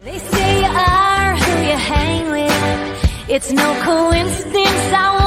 [0.00, 3.28] They say you are who you hang with.
[3.28, 5.17] It's no coincidence I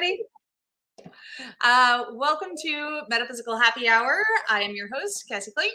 [0.00, 0.22] everybody.
[1.60, 4.22] Uh, welcome to Metaphysical Happy Hour.
[4.48, 5.74] I am your host, Cassie Clayton.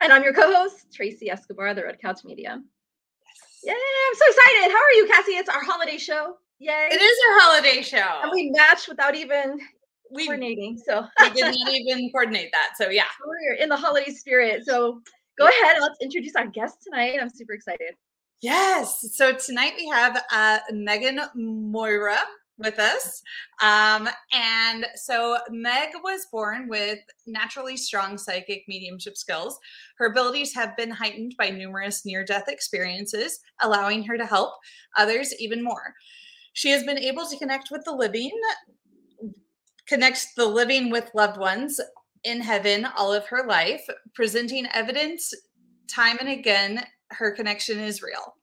[0.00, 2.58] And I'm your co-host, Tracy Escobar, the Red Couch Media.
[3.64, 4.72] Yeah, I'm so excited.
[4.72, 5.32] How are you, Cassie?
[5.32, 6.36] It's our holiday show.
[6.58, 6.88] Yay.
[6.90, 8.20] It is our holiday show.
[8.22, 9.58] And we matched without even
[10.10, 10.80] we, we coordinating.
[10.84, 12.72] So we did not even coordinate that.
[12.78, 13.04] So yeah.
[13.26, 14.64] we're in the holiday spirit.
[14.64, 15.02] So
[15.38, 17.18] go ahead and let's introduce our guest tonight.
[17.20, 17.94] I'm super excited.
[18.40, 19.12] Yes.
[19.14, 22.18] So tonight we have uh, Megan Moira
[22.62, 23.22] with us.
[23.62, 29.58] Um, and so Meg was born with naturally strong psychic mediumship skills.
[29.98, 34.54] Her abilities have been heightened by numerous near death experiences, allowing her to help
[34.96, 35.94] others even more.
[36.54, 38.32] She has been able to connect with the living,
[39.86, 41.80] connect the living with loved ones
[42.24, 45.32] in heaven all of her life, presenting evidence
[45.88, 48.34] time and again her connection is real.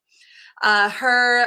[0.62, 1.46] Uh, her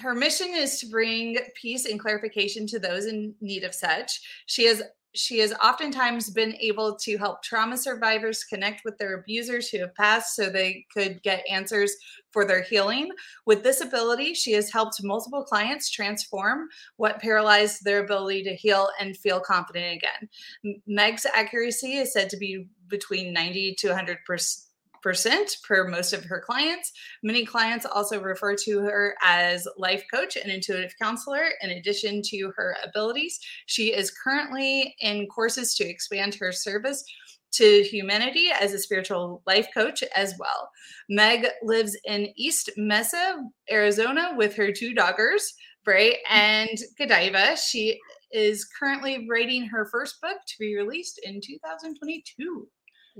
[0.00, 4.20] her mission is to bring peace and clarification to those in need of such.
[4.46, 4.82] She has
[5.14, 9.94] she has oftentimes been able to help trauma survivors connect with their abusers who have
[9.94, 11.96] passed so they could get answers
[12.30, 13.10] for their healing.
[13.46, 18.90] With this ability, she has helped multiple clients transform what paralyzed their ability to heal
[19.00, 20.76] and feel confident again.
[20.86, 24.67] Meg's accuracy is said to be between 90 to 100 percent
[25.02, 26.92] percent per most of her clients.
[27.22, 31.46] Many clients also refer to her as life coach and intuitive counselor.
[31.62, 37.04] In addition to her abilities, she is currently in courses to expand her service
[37.50, 40.70] to humanity as a spiritual life coach as well.
[41.08, 45.54] Meg lives in East Mesa, Arizona, with her two daughters,
[45.84, 46.16] Bray mm.
[46.30, 47.56] and Godiva.
[47.56, 47.98] She
[48.30, 52.68] is currently writing her first book to be released in 2022.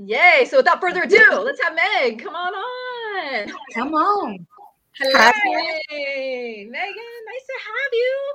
[0.04, 0.46] Yay.
[0.48, 2.22] So without further ado, let's have Meg.
[2.22, 3.52] Come on on.
[3.74, 4.46] Come on.
[4.96, 5.30] Hello.
[5.88, 6.94] Hey, Megan.
[7.26, 8.32] Nice to have you.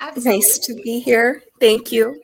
[0.00, 0.32] Absolutely.
[0.38, 1.42] Nice to be here.
[1.60, 2.20] Thank you.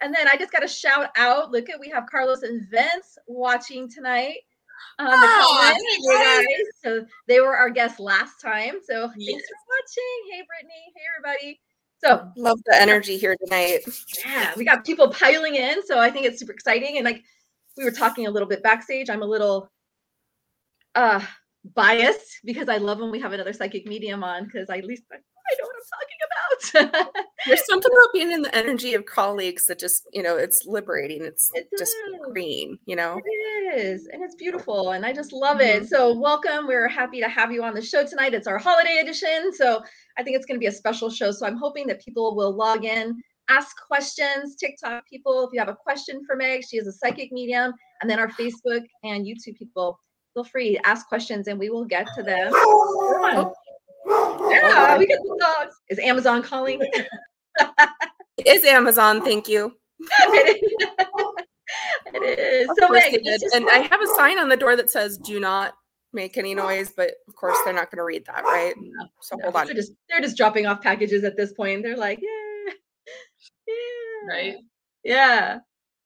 [0.00, 1.50] And then I just got to shout out.
[1.50, 4.38] Look at we have Carlos and Vince watching tonight.
[4.98, 6.46] Um, Oh, comments, thank you you.
[6.62, 6.66] guys.
[6.82, 8.76] So they were our guests last time.
[8.82, 9.30] So Yes.
[9.32, 10.30] thanks for watching.
[10.32, 10.92] Hey, Brittany.
[10.96, 11.60] Hey, everybody.
[12.02, 13.80] So Love the energy here tonight.
[14.24, 15.84] yeah, we got people piling in.
[15.86, 16.96] So I think it's super exciting.
[16.96, 17.22] And like
[17.80, 19.70] we were talking a little bit backstage, I'm a little
[20.94, 21.24] uh
[21.74, 25.04] biased because I love when we have another psychic medium on because I at least
[25.12, 27.24] I, I know what I'm talking about.
[27.46, 31.24] There's something about being in the energy of colleagues that just, you know, it's liberating.
[31.24, 31.94] It's It just
[32.30, 33.20] green, you know.
[33.24, 35.88] It is, and it's beautiful, and I just love it.
[35.88, 36.66] So, welcome.
[36.66, 38.34] We're happy to have you on the show tonight.
[38.34, 39.82] It's our holiday edition, so
[40.18, 41.30] I think it's going to be a special show.
[41.30, 43.20] So, I'm hoping that people will log in,
[43.50, 44.56] ask questions.
[44.56, 48.10] TikTok people, if you have a question for Meg, she is a psychic medium, and
[48.10, 49.98] then our Facebook and YouTube people,
[50.34, 52.52] feel free to ask questions, and we will get to them.
[52.52, 53.52] Come.
[54.50, 55.76] Yeah, we get the dogs.
[55.88, 56.80] Is Amazon calling?
[58.38, 59.72] It is Amazon, thank you.
[60.00, 60.70] it is.
[62.14, 62.70] It is.
[62.70, 64.90] Of So, course Meg, they just And I have a sign on the door that
[64.90, 65.74] says do not
[66.12, 68.74] make any noise, but of course they're not going to read that, right?
[69.20, 69.66] So No, hold on.
[69.66, 71.82] They're just they're just dropping off packages at this point.
[71.82, 72.39] They're like, yeah, yeah,
[74.28, 74.56] Right.
[75.02, 75.60] Yeah.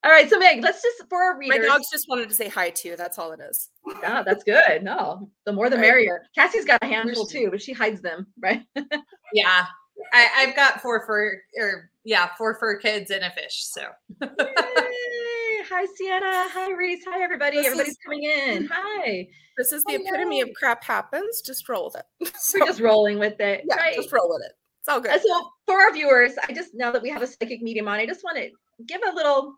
[0.05, 1.59] All right, so Meg, let's just for our readers.
[1.59, 2.95] My dogs just wanted to say hi to you.
[2.95, 3.69] That's all it is.
[4.01, 4.83] Yeah, that's good.
[4.83, 5.81] No, the more the Right.
[5.81, 6.21] merrier.
[6.33, 8.61] Cassie's got a handful too, but she hides them, right?
[9.33, 9.65] Yeah.
[10.13, 13.65] I, I've got four fur or yeah, four fur kids and a fish.
[13.65, 13.81] So
[14.21, 16.49] Hi, Sienna.
[16.53, 17.03] Hi, Reese.
[17.09, 17.57] Hi, everybody.
[17.57, 18.69] This Everybody's is- coming in.
[18.71, 19.27] Hi.
[19.57, 21.41] This is the epitome of crap happens.
[21.41, 22.33] Just roll with it.
[22.37, 23.63] So, We're just rolling with it.
[23.69, 23.95] yeah, right.
[23.95, 24.51] just roll with it.
[24.85, 25.21] It's all Uh, good.
[25.21, 28.05] So for our viewers, I just now that we have a psychic medium on, I
[28.05, 28.51] just want to
[28.85, 29.55] give a little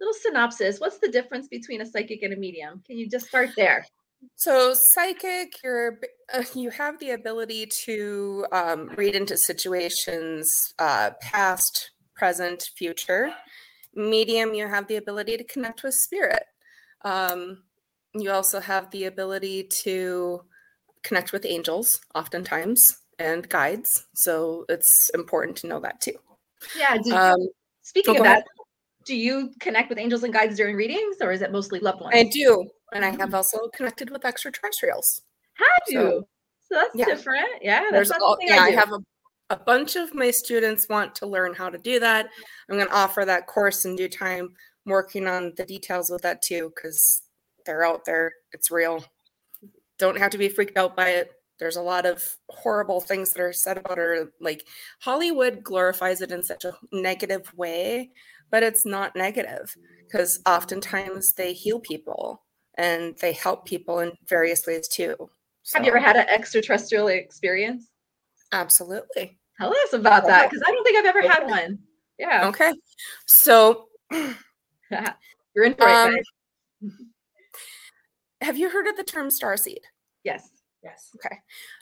[0.00, 0.78] little synopsis.
[0.78, 2.82] What's the difference between a psychic and a medium?
[2.86, 3.84] Can you just start there?
[4.36, 5.98] So psychic, you're
[6.32, 13.34] uh, you have the ability to um, read into situations, uh, past, present, future.
[13.94, 16.44] Medium, you have the ability to connect with spirit.
[17.04, 17.64] Um,
[18.14, 20.42] you also have the ability to
[21.02, 24.06] connect with angels, oftentimes, and guides.
[24.14, 26.14] So it's important to know that too.
[26.76, 26.98] Yeah.
[26.98, 27.48] Did, Um,
[27.82, 28.38] speaking of go ahead.
[28.38, 28.46] that,
[29.04, 32.14] do you connect with angels and guides during readings, or is it mostly loved ones?
[32.16, 35.22] I do, and I have also connected with extraterrestrials.
[35.54, 36.26] Have you?
[36.68, 37.04] So that's yeah.
[37.06, 37.48] different.
[37.60, 38.76] Yeah, that's There's all, yeah, I do.
[38.76, 39.00] have a,
[39.50, 42.28] a bunch of my students want to learn how to do that.
[42.68, 44.54] I'm going to offer that course in due time,
[44.86, 47.22] working on the details with that too, because
[47.66, 48.32] they're out there.
[48.52, 49.04] It's real.
[49.98, 51.32] Don't have to be freaked out by it.
[51.58, 54.66] There's a lot of horrible things that are said about her Like
[55.00, 58.10] Hollywood glorifies it in such a negative way,
[58.50, 59.74] but it's not negative
[60.10, 62.42] because oftentimes they heal people
[62.76, 65.14] and they help people in various ways too.
[65.74, 67.88] Have you ever had an extraterrestrial experience?
[68.50, 69.38] Absolutely.
[69.58, 71.78] Tell us about that because I don't think I've ever had one.
[72.18, 72.72] Yeah, Okay.
[73.26, 75.94] So, you're in for it.
[75.94, 76.92] um, guys.
[78.40, 79.80] have you heard of the term starseed?
[80.24, 80.48] Yes.
[80.82, 81.10] Yes.
[81.16, 81.36] Okay.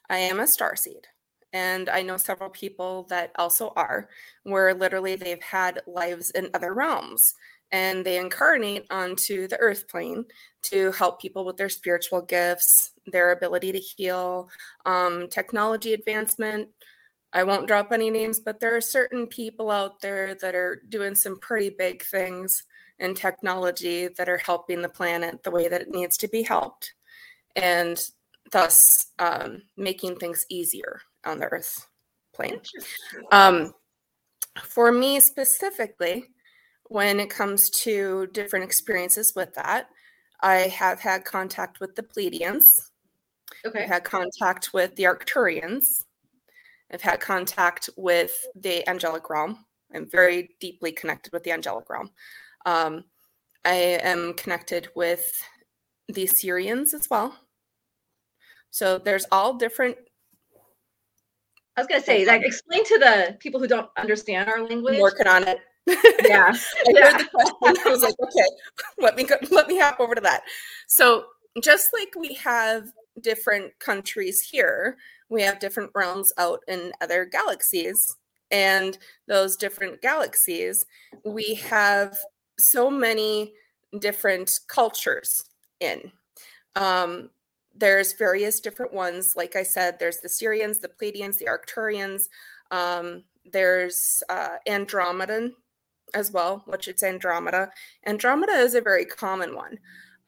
[0.09, 1.05] I am a starseed.
[1.53, 4.09] And I know several people that also are,
[4.45, 7.35] where literally they've had lives in other realms
[7.73, 10.25] and they incarnate onto the earth plane
[10.63, 14.49] to help people with their spiritual gifts, their ability to heal,
[14.87, 16.69] um, technology advancement.
[17.33, 21.15] I won't drop any names, but there are certain people out there that are doing
[21.15, 22.65] some pretty big things
[22.99, 26.95] in technology that are helping the planet the way that it needs to be helped.
[27.57, 28.01] And
[28.53, 31.87] thus um, making things easier on the earth
[32.33, 32.61] plane.
[33.33, 33.73] Um,
[34.63, 36.27] for me specifically,
[36.85, 39.87] when it comes to different experiences with that,
[40.41, 42.81] I have had contact with the Pleiadians.
[43.65, 43.83] Okay.
[43.83, 46.05] I've had contact with the Arcturians.
[46.93, 49.65] I've had contact with the angelic realm.
[49.95, 52.11] I'm very deeply connected with the angelic realm.
[52.67, 53.05] Um,
[53.65, 55.31] I am connected with
[56.09, 57.37] the Sirians as well.
[58.71, 59.97] So there's all different
[61.77, 64.99] I was gonna say, like, explain to the people who don't understand our language.
[65.01, 65.61] working on it.
[66.27, 66.53] Yeah.
[66.87, 67.11] I Yeah.
[67.11, 67.87] heard the question.
[67.87, 68.45] I was like, okay,
[68.99, 70.43] let me go, let me hop over to that.
[70.89, 71.25] So
[71.63, 74.99] just like we have different countries here,
[75.31, 78.15] we have different realms out in other galaxies.
[78.51, 80.85] And those different galaxies,
[81.25, 82.19] we have
[82.59, 83.55] so many
[83.99, 85.45] different cultures
[85.81, 86.13] in.
[86.77, 87.31] Um,
[87.81, 89.35] there's various different ones.
[89.37, 92.25] Like I said, there's the Sirians, the Pleiadians, the Arcturians.
[92.71, 95.53] Um, there's uh, Andromedan
[96.15, 97.71] as well, which it's Andromeda.
[98.07, 99.79] Andromeda is a very common one.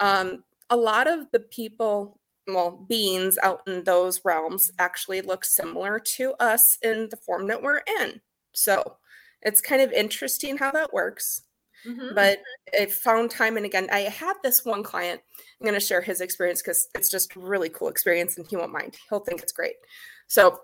[0.00, 6.00] Um, a lot of the people, well, beings out in those realms actually look similar
[6.16, 8.20] to us in the form that we're in.
[8.52, 8.96] So
[9.43, 11.43] it's kind of interesting how that works.
[11.84, 12.14] Mhm.
[12.14, 12.38] But
[12.79, 15.20] I found time and again, I had this one client.
[15.61, 18.56] I'm going to share his experience because it's just a really cool experience and he
[18.56, 18.96] won't mind.
[19.08, 19.76] He'll think it's great.
[20.26, 20.62] So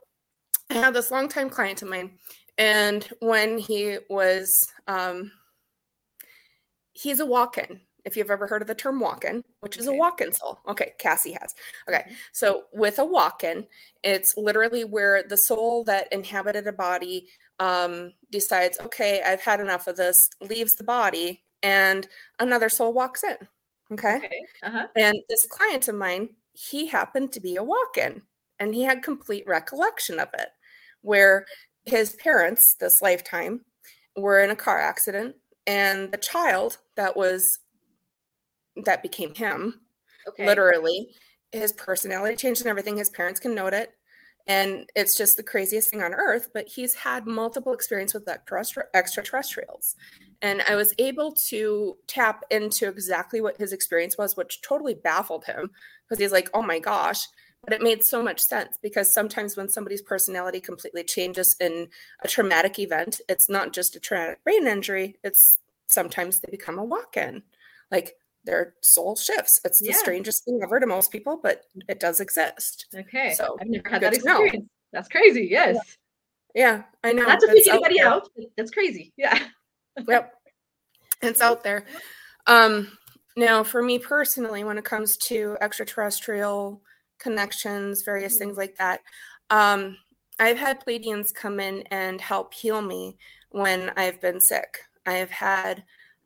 [0.71, 2.19] I had this longtime client of mine,
[2.59, 4.55] and when he was,
[4.87, 5.33] um,
[6.93, 7.81] he's a walk-in.
[8.05, 9.99] If you've ever heard of the term walk-in, which is a Okay.
[9.99, 10.59] walk-in soul.
[10.69, 11.55] Okay, Cassie has.
[11.89, 12.17] Okay, Mhm.
[12.33, 13.67] so with a walk-in,
[14.03, 19.87] it's literally where the soul that inhabited a body um, decides, okay, I've had enough
[19.87, 22.09] of this, leaves the body, and
[22.39, 23.37] another soul walks in.
[23.93, 24.17] Okay.
[24.17, 24.47] Okay.
[24.63, 24.87] Uh-huh.
[24.97, 28.23] And this client of mine, he happened to be a walk in
[28.59, 30.49] and he had complete recollection of it,
[31.03, 31.47] where
[31.85, 33.65] his parents, this lifetime,
[34.17, 37.59] were in a car accident and the child that was
[38.85, 39.81] that became him
[40.27, 40.47] Okay.
[40.47, 41.15] literally
[41.53, 43.93] his personality changed and everything his parents can note it
[44.49, 48.29] and it's just the craziest thing on earth but he's had multiple experience with
[48.95, 49.95] extraterrestrials.
[50.43, 55.45] And i was able to tap into exactly what his experience was which totally baffled
[55.45, 55.71] him
[56.09, 57.27] because he's like oh my gosh
[57.65, 61.89] but it made so much sense because sometimes when somebody's personality completely changes in
[62.23, 66.85] a traumatic event it's not just a traumatic brain injury it's sometimes they become a
[66.85, 67.43] walk-in.
[67.91, 68.17] Like
[68.49, 72.87] their soul shifts it's the strangest thing ever to most people but it does exist
[72.97, 73.35] Okay.
[73.35, 74.43] So, I've never had that to know.
[74.43, 74.69] experience.
[74.93, 75.47] That's crazy.
[75.51, 75.77] Yes.
[76.55, 78.29] yeah i know Not to freak out anybody out.
[78.35, 79.13] but That's crazy.
[79.19, 79.39] Yeah.
[80.09, 80.33] yep
[81.23, 81.85] it's out there
[82.47, 82.91] um
[83.37, 86.81] now for me personally when it comes to extraterrestrial
[87.19, 89.01] connections various things like that
[89.51, 89.97] um
[90.39, 93.19] i've had pleiadians come in and help heal me
[93.51, 95.83] when i've been sick i've had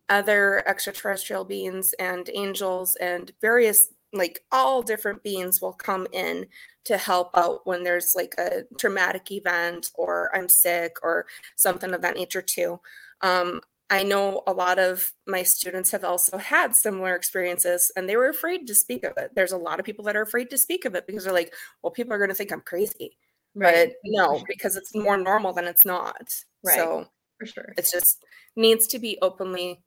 [0.08, 6.46] other extraterrestrial beings and angels and various like all different beings will come in
[6.84, 12.02] to help out when there's like a traumatic event or i'm sick or something of
[12.02, 12.78] that nature too
[13.22, 13.60] um,
[13.92, 18.30] I know a lot of my students have also had similar experiences and they were
[18.30, 19.32] afraid to speak of it.
[19.34, 21.52] There's a lot of people that are afraid to speak of it because they're like,
[21.82, 23.18] well, people are going to think I'm crazy.
[23.54, 26.34] But no, because it's more normal than it's not.
[26.64, 26.76] Right.
[26.76, 27.06] So
[27.38, 27.74] For sure.
[27.76, 28.24] it's just
[28.56, 29.82] needs to be openly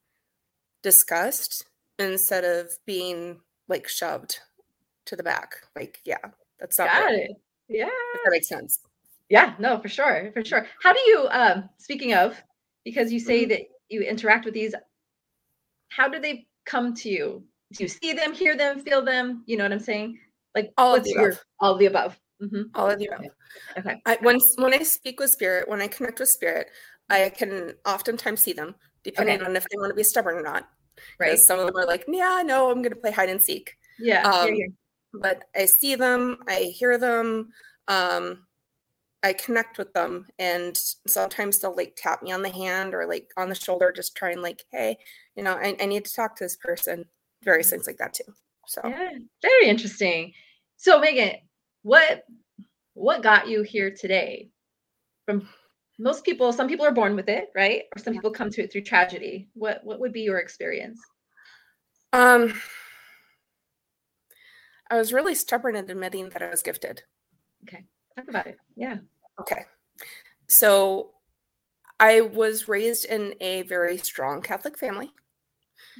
[0.86, 1.66] discussed
[1.98, 4.38] instead of being like shoved
[5.06, 5.56] to the back.
[5.74, 6.18] Like, yeah,
[6.60, 7.14] that's not Got right.
[7.14, 7.30] it.
[7.68, 7.88] Yeah.
[8.14, 8.78] If that makes sense.
[9.28, 10.68] Yeah, no, for sure, for sure.
[10.80, 12.40] How do you um speaking of
[12.84, 13.48] because you say Mhm.
[13.48, 14.76] that you interact with these
[15.88, 17.42] how do they come to you?
[17.72, 19.42] Do you see them, hear them, feel them?
[19.46, 20.20] You know what I'm saying?
[20.54, 21.44] Like All of the your above.
[21.58, 22.16] all of the above?
[22.38, 23.26] hmm All of the above.
[23.78, 24.00] Okay.
[24.06, 26.68] I, when when I speak with spirit, when I connect with spirit,
[27.10, 30.68] I can oftentimes see them, depending on if they want to be stubborn or not.
[31.18, 31.38] Right.
[31.38, 33.76] Some of them are like, yeah, no, I'm going to play hide and seek.
[33.98, 34.22] Yeah.
[34.22, 34.66] yeah, Um, yeah.
[35.14, 37.50] But I see them, I hear them,
[37.88, 38.46] um,
[39.22, 40.76] I connect with them, and
[41.06, 44.30] sometimes they'll like tap me on the hand or like on the shoulder, just try
[44.30, 44.98] and like, hey,
[45.34, 47.06] you know, I, I need to talk to this person.
[47.42, 48.24] Various things like that too.
[48.66, 49.10] So Yeah,
[49.42, 50.32] very interesting.
[50.76, 51.36] So Megan,
[51.82, 52.24] what
[52.94, 54.50] what got you here today?
[55.26, 55.48] From
[55.98, 57.84] most people, some people are born with it, right?
[57.94, 58.18] Or some Yeah.
[58.20, 59.48] people come to it through tragedy.
[59.54, 61.00] What what would be your experience?
[62.12, 62.54] um
[64.90, 67.02] I was really stubborn in admitting that I was gifted.
[67.64, 67.84] Okay.
[68.14, 68.56] Talk about it.
[68.76, 68.98] Yeah.
[69.40, 69.64] Okay.
[70.46, 71.10] So
[71.98, 75.10] I was raised in a very strong Catholic family.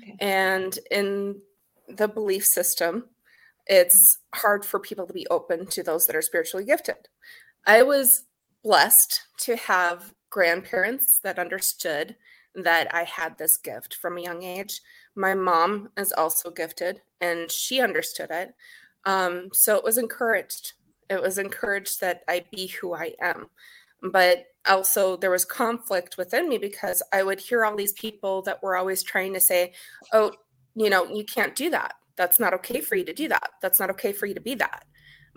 [0.00, 0.16] Okay.
[0.20, 1.40] And in
[1.88, 3.08] the belief system,
[3.66, 7.08] it's hard for people to be open to those that are spiritually gifted.
[7.66, 8.25] I was
[8.66, 12.16] blessed to have grandparents that understood
[12.56, 14.80] that I had this gift from a young age.
[15.14, 18.54] My mom is also gifted and she understood it.
[19.04, 20.72] Um, so it was encouraged.
[21.08, 23.50] It was encouraged that I be who I am.
[24.02, 28.64] But also, there was conflict within me because I would hear all these people that
[28.64, 29.74] were always trying to say,
[30.12, 30.32] oh,
[30.74, 31.94] you know, you can't do that.
[32.16, 33.50] That's not okay for you to do that.
[33.62, 34.84] That's not okay for you to be that.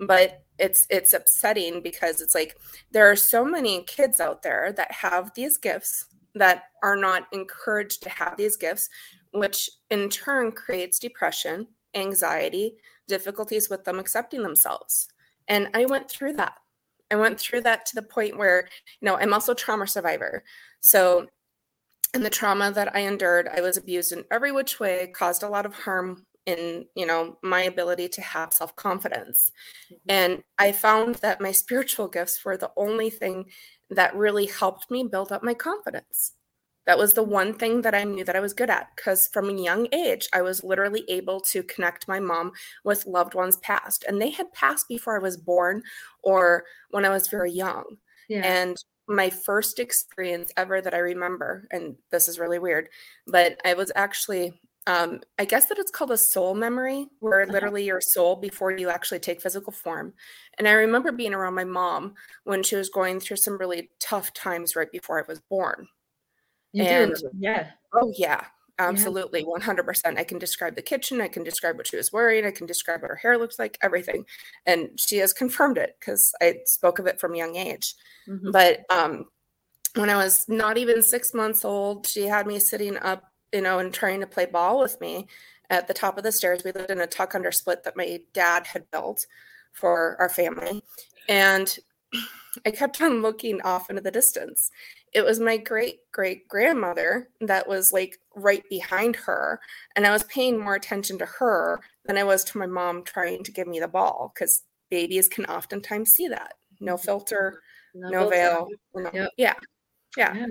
[0.01, 2.58] But it's it's upsetting because it's like
[2.91, 8.03] there are so many kids out there that have these gifts that are not encouraged
[8.03, 8.89] to have these gifts,
[9.34, 12.75] which in turn creates depression, anxiety,
[13.08, 15.08] difficulties with them accepting themselves.
[15.48, 16.53] And I went through that.
[17.12, 18.70] I went through that to the point where,
[19.01, 20.44] you know, I'm also trauma survivor.
[20.79, 21.27] So,
[22.13, 25.50] in the trauma that I endured, I was abused in every which way, caused a
[25.50, 29.51] lot of harm in, you know, my ability to have self confidence.
[29.91, 30.12] Mm-hmm.
[30.12, 33.46] And I found that my spiritual gifts were the only thing
[33.89, 36.34] that really helped me build up my confidence.
[36.86, 39.50] That was the one thing that I knew that I was good at because from
[39.50, 42.51] a young age, I was literally able to connect my mom
[42.84, 44.06] with loved ones past.
[44.08, 45.84] And they had passed before I was born
[46.24, 47.84] or when I was very young.
[48.27, 48.41] Yeah.
[48.44, 48.77] And
[49.08, 52.89] my first experience ever that I remember, and this is really weird,
[53.27, 57.51] but I was actually, um, I guess that it's called a soul memory, where Uh-huh.
[57.53, 60.13] literally your soul before you actually take physical form.
[60.58, 64.34] And I remember being around my mom when she was going through some really tough
[64.34, 65.88] times right before I was born.
[66.72, 67.29] you and- do.
[67.38, 67.72] Yeah.
[67.93, 68.46] Oh, yeah,
[68.77, 69.43] absolutely.
[69.43, 70.17] 100%.
[70.19, 71.19] I can describe the kitchen.
[71.22, 72.46] I can describe what she was wearing.
[72.46, 74.25] I can describe what her hair looks like, everything.
[74.67, 77.96] And she has confirmed it because I spoke of it from a young age.
[78.27, 78.51] Mhm.
[78.51, 79.29] But um,
[79.96, 83.79] when I was not even six months old, she had me sitting up, you know,
[83.79, 85.27] and trying to play ball with me
[85.70, 86.63] at the top of the stairs.
[86.63, 89.25] We lived in a tuck under split that my dad had built
[89.72, 90.84] for our family.
[91.27, 91.77] And
[92.65, 94.72] I kept on looking off into the distance.
[95.13, 99.60] It was my great great grandmother that was like right behind her.
[99.96, 103.44] And I was paying more attention to her than I was to my mom trying
[103.44, 106.56] to give me the ball because babies can oftentimes see that.
[106.79, 107.06] No mm-hmm.
[107.06, 107.62] filter,
[107.94, 108.29] no filter.
[108.29, 108.68] veil.
[108.96, 109.32] no- Yep.
[109.38, 109.53] Yeah.
[110.18, 110.36] Yeah.
[110.36, 110.48] Yeah.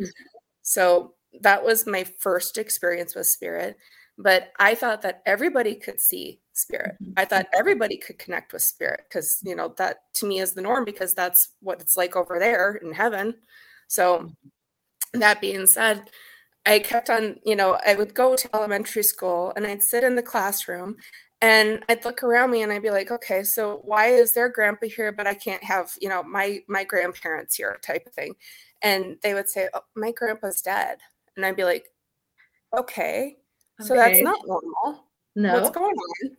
[0.63, 3.77] So that was my first experience with spirit.
[4.19, 6.97] But I thought that everybody could see spirit.
[7.03, 7.15] Mhm.
[7.17, 10.63] I thought everybody could connect with spirit because, you know, that to me is the
[10.63, 13.37] norm because that's what it's like over there in heaven.
[13.89, 14.33] So,
[15.15, 16.11] that being said,
[16.67, 20.17] I kept on, you know, I would go to elementary school and I'd sit in
[20.17, 20.97] the classroom
[21.41, 24.89] and I'd look around me and I'd be like, okay, so why is their grandpa
[24.89, 28.35] here, but I can't have, you know, my my grandparents here type of thing.
[28.83, 30.99] And they would say, oh, my grandpa's dead.
[31.39, 31.87] And I'd be like,
[32.77, 33.37] okay,
[33.81, 35.05] so that's not normal.
[35.37, 35.55] No.
[35.55, 36.31] what's going on?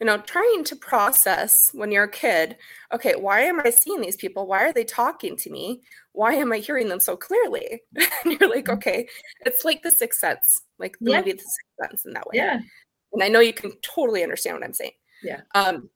[0.00, 2.56] You know trying to process when you're a kid
[2.92, 4.46] okay why am i seeing these people?
[4.46, 5.82] Why are they talking to me?
[6.12, 7.82] Why am i hearing them so clearly?
[8.24, 9.08] And you're like okay
[9.46, 11.18] it's like the sixth sense like Yeah.
[11.18, 12.36] movie the sixth sense in that way.
[12.36, 12.60] Yeah.
[13.12, 14.92] and i know you can totally understand what i'm saying.
[15.22, 15.40] Yeah.
[15.54, 15.88] um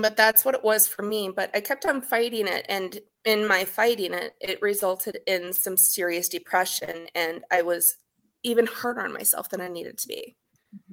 [0.00, 3.46] but that's what it was for me but i kept on fighting it and in
[3.46, 7.96] my fighting it it resulted in some serious depression and i was
[8.42, 10.36] even harder on myself than i needed to be.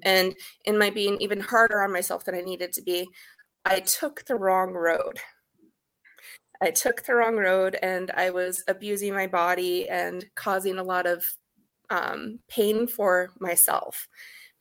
[0.03, 0.35] And
[0.65, 3.07] in my being even harder on myself than i needed to be
[3.65, 5.19] i took the wrong road.
[6.61, 11.05] I took the wrong road and i was abusing my body and causing a lot
[11.05, 11.25] of
[11.91, 14.07] um, paying for myself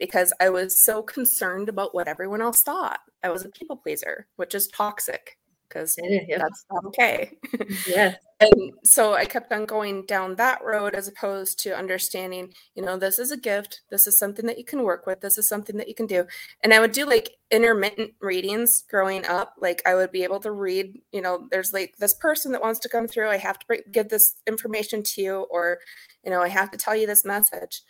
[0.06, 3.00] because I was so concerned about what everyone else thought.
[3.22, 6.38] I was a people pleaser, which is toxic because Yeah.
[6.38, 7.32] that's not okay.
[7.88, 8.14] Yeah.
[8.40, 12.96] and so I kept on going down that road as opposed to understanding, you know,
[12.96, 13.80] this is a gift.
[13.90, 15.20] This is something that you can work with.
[15.20, 16.26] This is something that you can do.
[16.62, 19.54] And I would do like intermittent readings growing up.
[19.60, 22.78] Like I would be able to read, you know, there's like this person that wants
[22.80, 23.30] to come through.
[23.30, 25.78] I have to give this information to you, or,
[26.24, 27.82] you know, I have to tell you this message.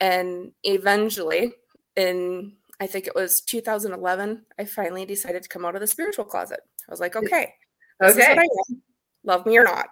[0.00, 1.52] And eventually,
[1.96, 6.24] in I think it was 2011, I finally decided to come out of the spiritual
[6.24, 6.60] closet.
[6.88, 7.54] I was like, okay,
[8.00, 8.48] this is what Okay.
[9.22, 9.86] Love me or not,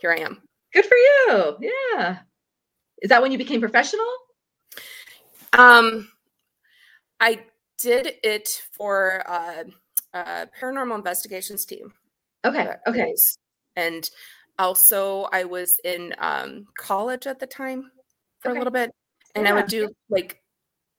[0.00, 0.40] here I am.
[0.72, 1.56] Good for you.
[1.60, 2.18] Yeah.
[3.02, 4.06] Is that when you became professional?
[5.52, 6.08] Um,
[7.20, 7.44] I
[7.78, 9.64] did it for uh,
[10.14, 11.92] uh, paranormal investigations team.
[12.44, 12.74] Okay.
[12.86, 13.14] Okay.
[13.76, 14.08] and
[14.58, 17.90] also I was in um, college at the time
[18.40, 18.56] for Okay.
[18.56, 18.92] a little bit,
[19.34, 20.40] and I would do like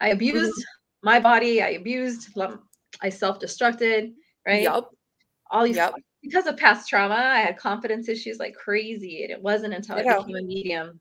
[0.00, 1.06] I abused Mm-hmm.
[1.06, 1.62] my body.
[1.62, 2.36] I abused,
[3.00, 4.12] I self-destructed,
[4.46, 4.62] right?
[4.62, 4.90] Yup.
[5.52, 5.94] All these Yep.
[6.22, 9.22] because of past trauma, I had confidence issues like crazy.
[9.22, 11.00] And it wasn't until I became a medium.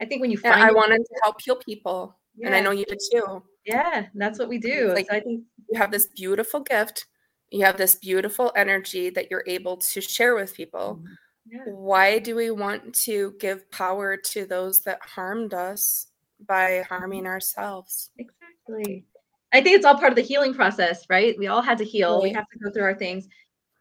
[0.00, 2.70] I think when you and find i wanted to help heal people and i know
[2.70, 4.92] you did too yeah, that's what we do.
[4.94, 7.06] like- so I think you have this beautiful gift
[7.50, 11.02] you have this beautiful energy that you're able to share with people
[11.48, 11.64] yeah.
[11.66, 16.08] why do we want to give power to those that harmed us
[16.46, 19.04] by harming ourselves Exactly.
[19.52, 21.36] I think it's all part of the healing process, right?
[21.38, 22.22] We all had to heal.
[22.22, 23.28] We have to go through our things.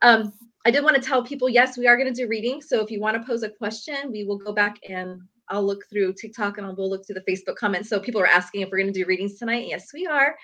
[0.02, 0.34] Um,
[0.66, 2.70] I did want to tell people, yes, we are going to do readings.
[2.70, 5.84] So if you want to pose a question, we will go back and I'll look
[5.90, 7.90] through TikTok and I'll we'll look through the Facebook comments.
[7.90, 9.68] So people are asking if we're going to do readings tonight.
[9.68, 10.36] Yes, we are.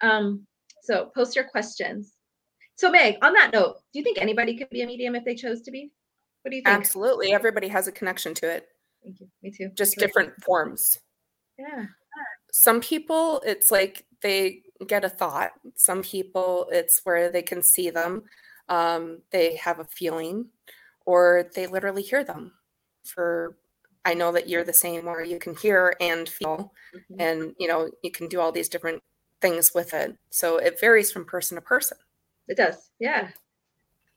[0.00, 0.46] Um,
[0.82, 2.14] so post your questions.
[2.76, 5.34] So Meg, on that note, do you think anybody could be a medium if they
[5.34, 5.92] chose to be?
[6.42, 6.74] What do you think?
[6.74, 8.68] absolutely everybody has a connection to it
[9.04, 9.28] Thank you.
[9.42, 9.70] Me too.
[9.74, 10.06] just Thank you.
[10.06, 10.98] different forms
[11.58, 11.84] Yeah.
[12.50, 17.90] some people it's like they get a thought some people it's where they can see
[17.90, 18.22] them
[18.70, 20.46] um, they have a feeling
[21.04, 22.52] or they literally hear them
[23.04, 23.58] for
[24.04, 27.16] i know that you're the same where you can hear and feel Mhm.
[27.18, 29.02] and you know you can do all these different
[29.40, 31.96] things with it so it varies from person to person
[32.48, 32.90] It does.
[32.98, 33.30] Yeah.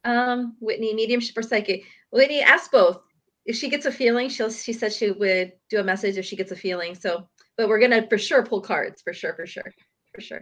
[0.06, 1.84] Um, Whitney, mediumship or psychic.
[2.12, 3.00] Whitney, ask both.
[3.46, 6.36] If she gets a feeling, she'll she said she would do a message if she
[6.36, 6.96] gets a feeling.
[6.96, 9.72] So, but we're gonna for sure pull cards for sure, for sure,
[10.14, 10.42] for sure.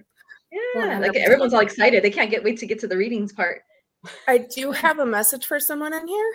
[0.52, 1.24] Yeah, like 100%.
[1.26, 2.04] everyone's all excited.
[2.04, 3.62] They can't get wait to get to the readings part.
[4.28, 6.32] i do have a message for someone in here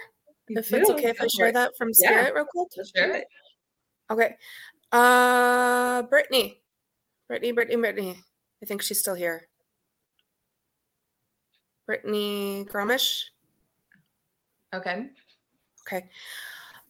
[0.48, 2.08] You if it's okay if i share that from Yeah.
[2.08, 3.24] spirit real quick do it.
[4.10, 4.36] Okay.
[4.92, 6.60] Uh Brittany.
[7.28, 8.16] Brittany, Brittany, Brittany.
[8.62, 9.48] I think she's still here.
[11.86, 13.24] Brittany Gromish.
[14.74, 15.06] Okay.
[15.86, 16.08] Okay.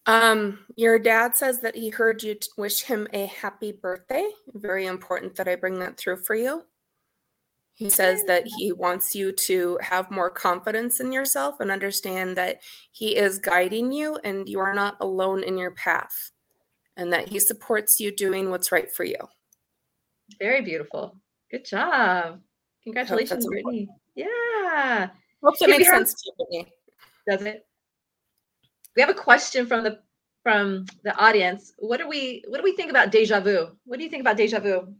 [0.06, 4.28] Um, your dad says that he heard you t- wish him a happy birthday.
[4.54, 6.64] Very important that I bring that through for you.
[7.76, 12.62] He says that he wants you to have more confidence in yourself and understand that
[12.90, 16.32] he is guiding you and you are not alone in your path
[16.96, 19.18] and that he supports you doing what's right for you.
[20.38, 21.18] Very beautiful.
[21.50, 22.40] Good job.
[22.82, 23.46] Congratulations.
[23.46, 23.88] Brittany.
[24.14, 25.10] Yeah.
[25.44, 26.72] Hope that makes sense to you, Brittany.
[27.28, 27.66] Does it?
[28.96, 30.00] We have a question from the
[30.42, 31.74] from the audience.
[31.78, 33.76] What do we what do we think about deja vu?
[33.84, 34.94] What do you think about deja vu?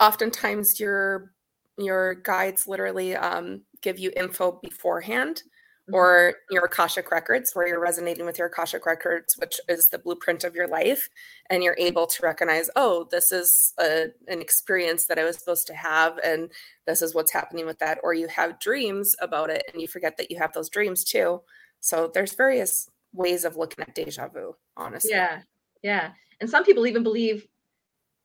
[0.00, 1.32] Oftentimes your
[1.78, 5.42] your guides literally um, give you info beforehand
[5.90, 5.94] Mhm.
[5.94, 10.44] or your Akashic records, where you're resonating with your Akashic records, which is the blueprint
[10.44, 11.08] of your life,
[11.50, 15.66] and you're able to recognize, oh, this is a, an experience that I was supposed
[15.66, 16.52] to have, and
[16.86, 17.98] this is what's happening with that.
[18.04, 21.42] Or you have dreams about it, and you forget that you have those dreams too.
[21.80, 25.10] So there's various ways of looking at deja vu, honestly.
[25.10, 25.42] Yeah,
[25.82, 26.12] yeah.
[26.40, 27.48] And some people even believe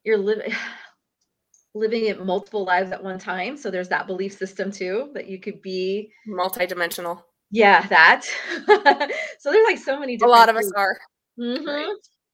[0.03, 0.53] you're living
[1.77, 3.57] living it multiple lives at one time.
[3.57, 6.11] So there's that belief system too that you could be.
[6.27, 7.23] Multidimensional.
[7.51, 8.23] Yeah, that.
[9.39, 10.17] so there's like so many.
[10.21, 10.97] A lot of us are.
[11.39, 11.91] Mm-hmm.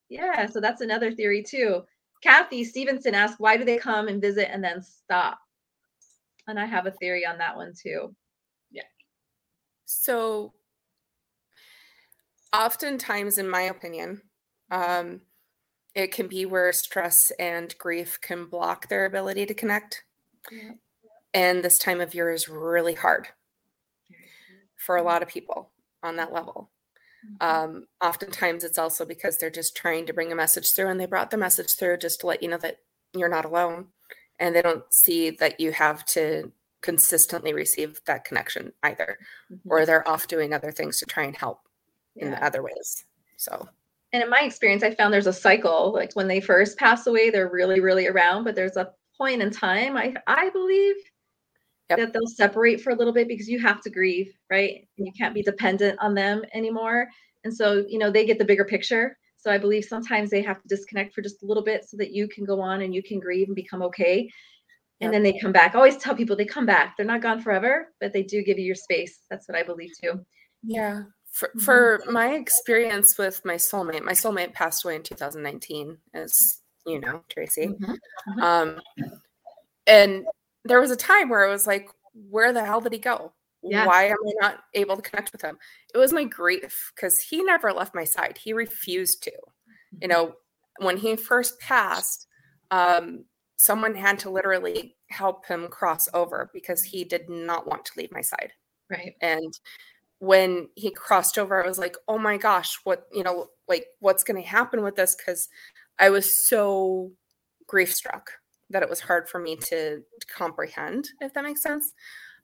[0.09, 1.81] Yeah, so that's another theory too.
[2.21, 5.39] Kathy Stevenson asked, why do they come and visit and then stop?
[6.47, 8.15] And I have a theory on that one too.
[8.71, 8.83] Yeah.
[9.85, 10.53] So,
[12.53, 14.21] oftentimes, in my opinion,
[14.71, 15.21] um,
[15.95, 20.03] it can be where stress and grief can block their ability to connect.
[20.51, 20.71] Yeah.
[21.33, 23.27] And this time of year is really hard
[24.75, 26.71] for a lot of people on that level.
[27.39, 31.05] Um, oftentimes, it's also because they're just trying to bring a message through, and they
[31.05, 32.79] brought the message through just to let you know that
[33.13, 33.87] you're not alone,
[34.39, 36.51] and they don't see that you have to
[36.81, 39.17] consistently receive that connection either,
[39.49, 39.61] Mhm.
[39.69, 41.69] or they're off doing other things to try and help
[42.17, 43.05] in other ways.
[43.37, 43.69] So,
[44.13, 45.93] and in my experience, I found there's a cycle.
[45.93, 49.51] Like when they first pass away, they're really, really around, but there's a point in
[49.51, 50.95] time, I I believe,
[51.89, 51.99] Yep.
[51.99, 54.87] that they'll separate for a little bit because you have to grieve, right?
[54.97, 57.07] And you can't be dependent on them anymore.
[57.43, 59.17] And so, you know, they get the bigger picture.
[59.37, 62.11] So I believe sometimes they have to disconnect for just a little bit so that
[62.11, 64.29] you can go on and you can grieve and become okay.
[65.01, 65.11] And Yep.
[65.11, 65.75] then they come back.
[65.75, 66.95] I always tell people they come back.
[66.97, 69.19] They're not gone forever, but they do give you your space.
[69.29, 70.25] That's what I believe too.
[70.63, 71.03] yeah.
[71.33, 71.61] For, Mhm.
[71.63, 76.31] for my experience with my soulmate, my soulmate passed away in 2019, as
[76.85, 77.67] you know, Tracy.
[77.67, 77.97] Mhm.
[78.27, 78.41] Mhm.
[78.43, 78.81] Um,
[79.87, 80.25] and
[80.63, 83.33] there was a time where I was like, where the hell did he go?
[83.63, 83.87] Yeah.
[83.87, 85.57] Why am I not able to connect with him?
[85.93, 88.37] It was my grief because he never left my side.
[88.37, 89.31] He refused to.
[90.01, 90.35] You know,
[90.79, 92.27] when he first passed,
[92.71, 97.93] um, someone had to literally help him cross over because he did not want to
[97.97, 98.51] leave my side.
[98.89, 99.15] Right.
[99.21, 99.57] And
[100.23, 104.23] when he crossed over, I was like, oh my gosh, what, you know, like what's
[104.23, 105.15] going to happen with this?
[105.15, 105.49] Because
[105.99, 107.11] I was so
[107.67, 108.31] grief struck
[108.69, 111.91] that it was hard for me to, to comprehend, if that makes sense.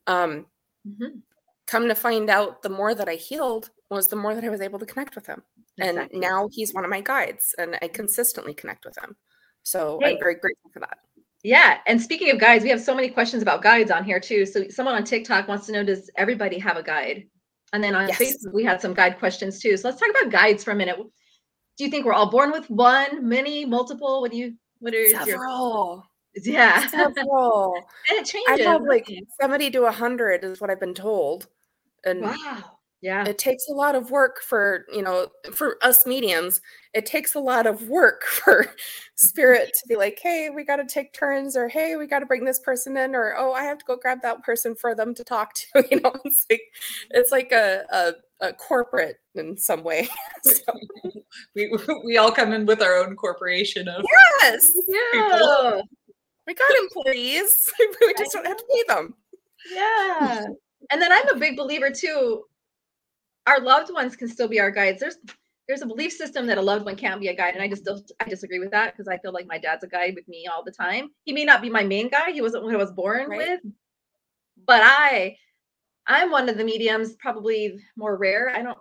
[0.06, 0.46] Um,
[0.86, 1.22] Mhm.
[1.66, 4.60] come to find out, the more that I healed was the more that I was
[4.60, 5.42] able to connect with him.
[5.78, 6.08] Exactly.
[6.12, 9.16] And now he's one of my guides and I consistently connect with him.
[9.62, 10.12] So Hey.
[10.12, 10.98] I'm very grateful for that.
[11.42, 11.78] Yeah.
[11.86, 14.44] And speaking of guides, we have so many questions about guides on here too.
[14.44, 17.26] So someone on TikTok wants to know Does everybody have a guide?
[17.72, 18.18] And then on Yes.
[18.18, 19.76] Facebook, we had some guide questions too.
[19.76, 20.96] So let's talk about guides for a minute.
[20.96, 24.20] Do you think we're all born with one, many, multiple?
[24.20, 26.04] What do you, what are your, Several.
[26.34, 26.86] yeah.
[26.88, 27.74] Several.
[28.10, 28.66] and it changes.
[28.66, 29.28] I have like doesn't it?
[29.40, 31.48] 70 to 100 is what I've been told.
[32.04, 32.64] And wow.
[33.02, 33.26] Yeah.
[33.26, 36.60] it takes a lot of work for, you know, for us mediums,
[36.92, 38.66] it takes a lot of work for
[39.14, 42.26] spirit to be like, hey, we got to take turns, or hey, we got to
[42.26, 45.14] bring this person in, or oh, I have to go grab that person for them
[45.14, 45.66] to talk to.
[45.90, 46.62] You know, it's like
[47.10, 50.08] it's like a, a, a corporate in some way.
[50.42, 50.72] So,
[51.54, 51.70] We,
[52.04, 54.04] we all come in with our own corporation of
[54.42, 55.80] yes, yeah.
[56.46, 57.72] we got employees.
[57.78, 59.14] we just don't have to pay them.
[59.72, 60.46] Yeah.
[60.90, 62.44] And then I'm a big believer too.
[63.46, 65.00] Our loved ones can still be our guides.
[65.00, 65.16] There's
[65.68, 67.84] there's a belief system that a loved one can't be a guide, and I just
[67.84, 70.46] don't I disagree with that because I feel like my dad's a guide with me
[70.46, 71.10] all the time.
[71.24, 72.32] He may not be my main guy.
[72.32, 73.38] He wasn't what I was born Right.
[73.38, 73.60] with,
[74.66, 75.36] but I
[76.06, 78.50] I'm one of the mediums, probably more rare.
[78.50, 78.78] I don't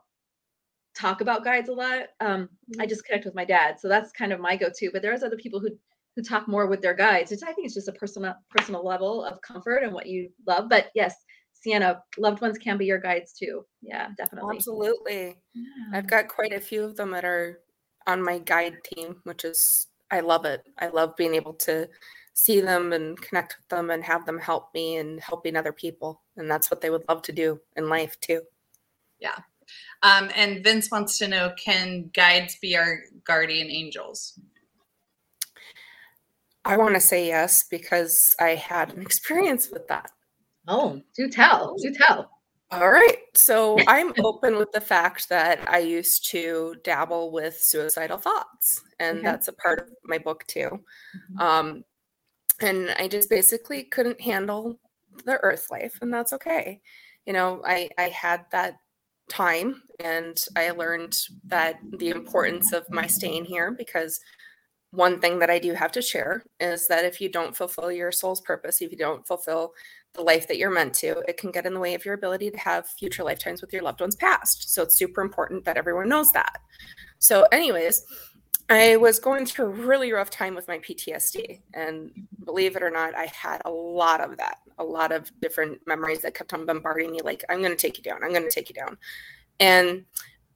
[0.95, 2.07] talk about guides a lot.
[2.19, 4.89] Um, I just connect with my dad, so that's kind of my go-to.
[4.91, 5.69] But there's other people who
[6.15, 7.31] who talk more with their guides.
[7.31, 10.69] It's I think it's just a personal personal level of comfort and what you love.
[10.69, 11.15] But yes,
[11.61, 13.65] Sienna, loved ones can be your guides too.
[13.81, 14.55] Yeah, definitely.
[14.55, 15.37] Absolutely.
[15.53, 15.63] Yeah.
[15.93, 17.59] I've got quite a few of them that are
[18.07, 20.63] on my guide team, which is I love it.
[20.79, 21.87] I love being able to
[22.33, 26.21] see them and connect with them and have them help me and helping other people.
[26.37, 28.41] And that's what they would love to do in life too.
[29.19, 29.37] Yeah.
[30.01, 34.39] Um, and Vince wants to know can guides be our guardian angels?
[36.65, 40.11] I want to say yes because I had an experience with that.
[40.67, 42.29] Oh, do tell, do tell.
[42.71, 43.17] All right.
[43.33, 49.25] So I'm open with the fact that I used to dabble with suicidal thoughts, and
[49.25, 49.25] Okay.
[49.25, 50.83] that's a part of my book too.
[51.13, 51.39] Mhm.
[51.39, 51.85] Um,
[52.61, 54.79] and I just basically couldn't handle
[55.25, 56.81] the earth life, and that's okay.
[57.25, 58.75] You know, I I had that
[59.29, 64.19] time, and I learned that the importance of my staying here because
[64.91, 68.11] one thing that I do have to share is that if you don't fulfill your
[68.11, 69.73] soul's purpose, if you don't fulfill
[70.13, 72.51] the life that you're meant to, it can get in the way of your ability
[72.51, 74.73] to have future lifetimes with your loved ones past.
[74.73, 76.59] So it's super important that everyone knows that.
[77.19, 78.05] So, anyways,
[78.69, 81.61] I was going through a really rough time with my PTSD.
[81.73, 82.11] And
[82.45, 86.21] believe it or not, I had a lot of that, a lot of different memories
[86.21, 88.51] that kept on bombarding me like, I'm going to take you down, I'm going to
[88.51, 88.97] take you down.
[89.59, 90.05] And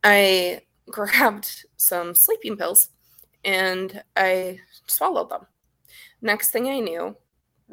[0.03, 2.89] I grabbed some sleeping pills
[3.43, 5.47] and I swallowed them.
[6.21, 7.17] Next thing I knew,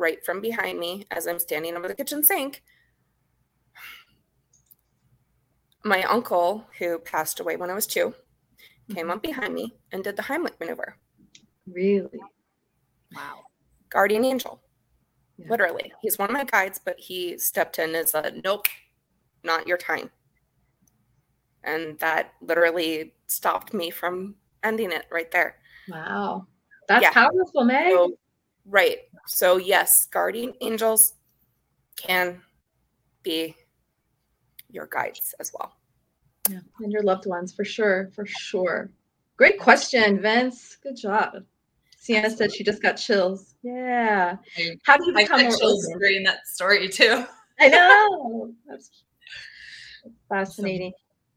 [0.01, 2.63] right from behind me, as I'm standing over the kitchen sink,
[5.85, 8.15] my uncle, who passed away when I was two,
[8.89, 9.11] came Mm-hmm.
[9.11, 10.97] up behind me and did the Heimlich maneuver.
[11.73, 12.19] Really?
[13.15, 13.45] Wow.
[13.91, 14.61] Guardian angel,
[15.39, 15.47] Yeah.
[15.51, 15.93] literally.
[16.03, 18.67] He's one of my guides, but he stepped in as a nope,
[19.45, 20.11] not your time.
[21.63, 25.57] And that literally stopped me from ending it right there.
[25.89, 26.47] Wow.
[26.89, 27.13] That's Yeah.
[27.13, 27.93] powerful, Meg.
[27.93, 28.15] So,
[28.71, 28.99] right.
[29.27, 31.15] So, yes, guardian angels
[31.97, 32.41] can
[33.23, 33.55] be
[34.71, 35.73] your guides as well.
[36.49, 38.91] Yeah, and your loved ones for sure, for sure.
[39.37, 40.77] Great question, Vince.
[40.83, 41.45] Good job.
[41.99, 43.55] Sienna said she just got chills.
[43.63, 44.37] Yeah.
[44.85, 46.01] How do you I become got more chills open?
[46.01, 47.25] reading that story too.
[47.59, 48.55] I know.
[48.67, 49.05] That's
[50.05, 50.93] that's fascinating.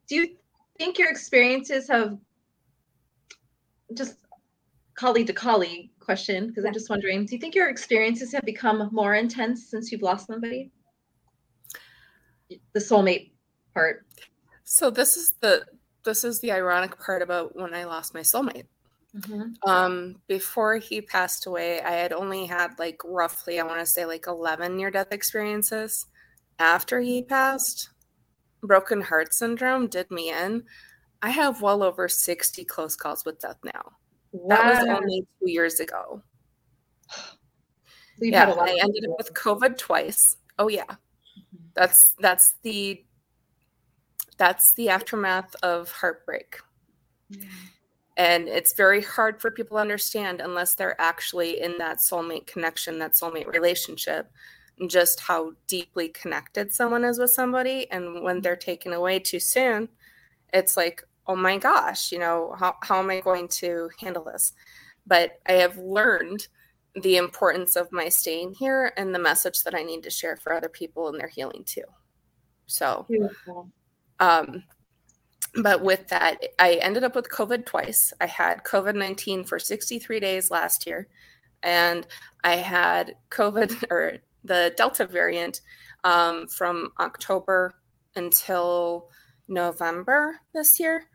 [0.08, 0.36] Do you
[0.78, 2.18] think your experiences have
[3.94, 4.18] just
[4.96, 6.48] colleague to colleague question?
[6.48, 10.02] Because I'm just wondering, do you think your experiences have become more intense since you've
[10.02, 10.72] lost somebody?
[12.50, 13.32] The soulmate
[13.74, 14.06] part.
[14.64, 15.66] So this is the
[16.06, 18.68] this is the ironic part about when I lost my soulmate.
[19.66, 24.06] Um, before he passed away, I had only had like roughly, I want to say
[24.06, 26.08] like 11 near death experiences.
[26.58, 27.90] After he passed,
[28.62, 30.64] broken heart syndrome did me in.
[31.22, 33.94] I have well over 60 close calls with death now.
[34.48, 36.22] That was only two years ago.
[38.20, 40.38] Yeah, had a lot I ended up with COVID twice.
[40.58, 40.84] Oh yeah.
[40.84, 41.58] Mm-hmm.
[41.74, 43.04] That's that's the
[44.38, 46.58] that's the aftermath of heartbreak.
[47.32, 47.50] Mm-hmm.
[48.16, 53.00] And it's very hard for people to understand unless they're actually in that soulmate connection,
[53.00, 54.32] that soulmate relationship,
[54.80, 57.90] and just how deeply connected someone is with somebody.
[57.90, 58.42] And when mm-hmm.
[58.42, 59.90] they're taken away too soon,
[60.54, 64.54] it's like, oh my gosh, you know, how, how am I going to handle this?
[65.06, 66.48] But I have learned
[66.96, 70.54] the importance of my staying here and the message that I need to share for
[70.54, 71.84] other people in their healing too.
[72.68, 73.70] So, Beautiful.
[74.20, 74.64] um,
[75.56, 78.14] but with that, I ended up with COVID twice.
[78.22, 81.08] I had COVID 19 for 63 days last year,
[81.62, 82.08] and
[82.44, 85.62] I had COVID or the Delta variant
[86.04, 87.74] um, from October
[88.16, 89.10] until
[89.48, 91.06] November this year.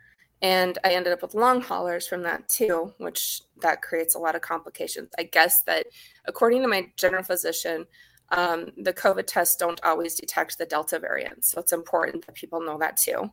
[0.40, 4.36] And I ended up with long haulers from that too, which that creates a lot
[4.36, 5.10] of complications.
[5.18, 5.86] I guess that
[6.26, 7.86] according to my general physician,
[8.30, 11.44] um, the COVID tests don't always detect the Delta variant.
[11.44, 13.32] So it's important that people know that too.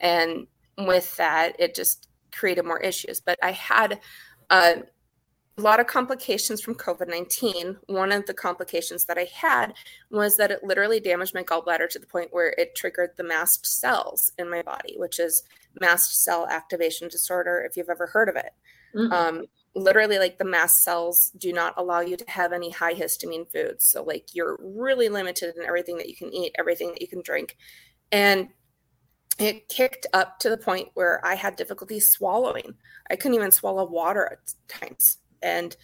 [0.00, 0.46] And
[0.78, 3.20] with that, it just created more issues.
[3.20, 4.00] But I had
[4.50, 4.82] a
[5.56, 7.76] lot of complications from COVID 19.
[7.88, 9.74] One of the complications that I had
[10.10, 13.66] was that it literally damaged my gallbladder to the point where it triggered the mast
[13.66, 15.42] cells in my body, which is
[15.80, 18.52] mast cell activation disorder, if you've ever heard of it.
[18.94, 19.12] Mm.
[19.12, 23.50] um, literally like the mast cells do not allow you to have any high histamine
[23.50, 27.08] foods so like you're really limited in everything that you can eat everything that you
[27.08, 27.56] can drink.
[28.10, 28.48] And
[29.38, 32.74] it kicked up to the point where i had difficulty swallowing.
[33.10, 35.18] I couldn't even swallow water at times.
[35.42, 35.76] And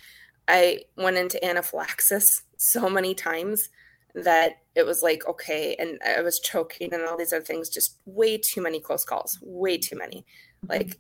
[0.48, 3.68] i went into anaphylaxis so many times
[4.14, 7.98] that it was like okay and i was choking and all these other things just
[8.04, 10.24] way too many close calls way too many
[10.68, 10.98] like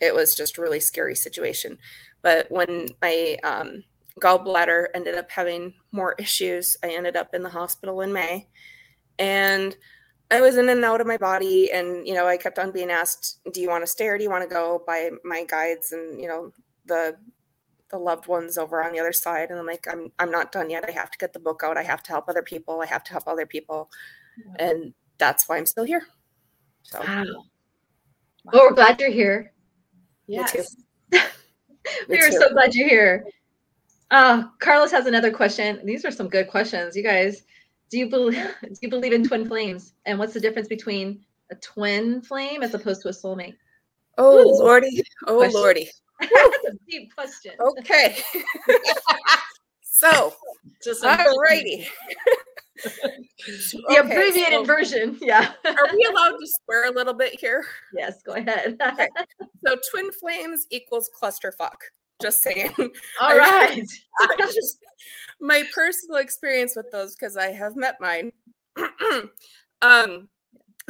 [0.00, 1.78] it was just a really scary situation.
[2.22, 3.84] But when my um,
[4.20, 8.48] gallbladder ended up having more issues, I ended up in the hospital in May,
[9.18, 9.76] and
[10.30, 11.70] I was in and out of my body.
[11.70, 14.24] And you know, I kept on being asked, "Do you want to stay or do
[14.24, 16.52] you want to go?" by my guides and you know
[16.86, 17.16] the
[17.90, 19.50] the loved ones over on the other side.
[19.50, 20.84] And I'm like, "I'm I'm not done yet.
[20.88, 21.76] I have to get the book out.
[21.76, 22.80] I have to help other people.
[22.80, 23.90] I have to help other people,"
[24.58, 26.02] and that's why I'm still here.
[26.82, 27.24] So Wow.
[28.44, 29.52] Well, we're glad you're here.
[30.26, 30.76] Yes.
[32.08, 33.24] We are so glad you're here.
[34.10, 35.80] Uh, Carlos has another question.
[35.84, 37.42] These are some good questions, you guys.
[37.90, 39.94] Do you believe do you believe in twin flames?
[40.06, 43.56] And what's the difference between a twin flame as opposed to a soulmate?
[44.22, 44.62] Oh Ooh.
[44.62, 45.60] lordy, oh Question.
[45.60, 45.90] lordy.
[46.20, 47.52] That's a deep question.
[47.58, 48.18] Okay.
[49.82, 50.34] so,
[50.84, 51.86] Just alrighty.
[52.84, 55.16] the abbreviated version.
[55.22, 55.52] Yeah.
[55.64, 57.64] Are we allowed to swear a little bit here?
[57.94, 58.78] yes, go ahead.
[59.66, 61.76] So, twin flames equals clusterfuck.
[62.20, 62.72] Just saying.
[63.20, 63.82] All right.
[64.38, 64.78] just
[65.40, 68.32] my personal experience with those because I have met mine.
[69.82, 70.28] um,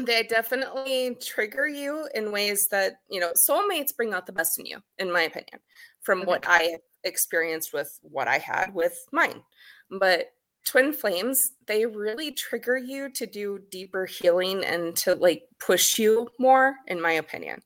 [0.07, 4.67] they definitely trigger you in ways that you know soulmates bring out the best in
[4.67, 5.61] you, in my opinion,
[6.03, 6.27] from Okay.
[6.27, 9.43] what I experienced with what I had with mine.
[9.91, 10.27] But
[10.67, 16.29] twin flames, they really trigger you to do deeper healing and to like push you
[16.39, 17.63] more, in my opinion.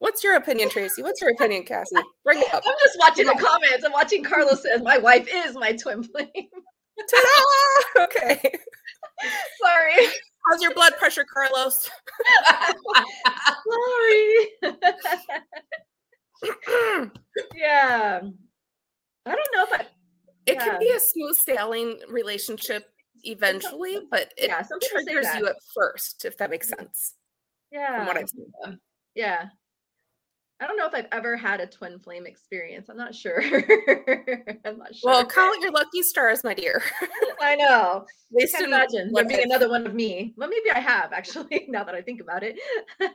[0.00, 1.02] What's your opinion, Tracy?
[1.02, 1.94] What's your opinion, Cassie?
[2.24, 2.64] Bring it up.
[2.66, 3.84] I'm just watching the comments.
[3.84, 6.28] I'm watching Carlos says my wife is my twin flame.
[7.08, 8.04] Ta-da!
[8.04, 8.40] Okay.
[9.62, 10.06] Sorry.
[10.46, 11.88] How's your blood pressure, Carlos?
[13.70, 14.48] Sorry.
[17.54, 18.20] yeah.
[19.24, 19.86] I don't know if I
[20.46, 20.64] It Yeah.
[20.64, 25.46] can be a smooth sailing relationship eventually, but it yeah, some people say triggers you
[25.46, 27.14] at first, if that makes sense.
[27.70, 28.06] From yeah.
[28.06, 28.52] what I've seen.
[29.14, 29.48] Yeah.
[30.62, 32.88] I don't know if I've ever had a twin flame experience.
[32.88, 33.42] I'm not sure.
[34.64, 35.10] I'm not sure.
[35.10, 36.80] Well, count your lucky stars, my dear.
[37.40, 38.04] I know.
[38.06, 40.34] At least Can't imagine there being another one of me.
[40.36, 42.60] Well, maybe I have actually, now that I think about it.
[43.00, 43.08] Yeah.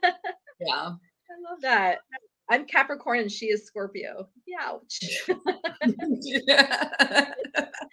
[0.68, 2.00] I love that.
[2.50, 4.28] I'm Capricorn and she is Scorpio.
[4.60, 5.00] Ouch.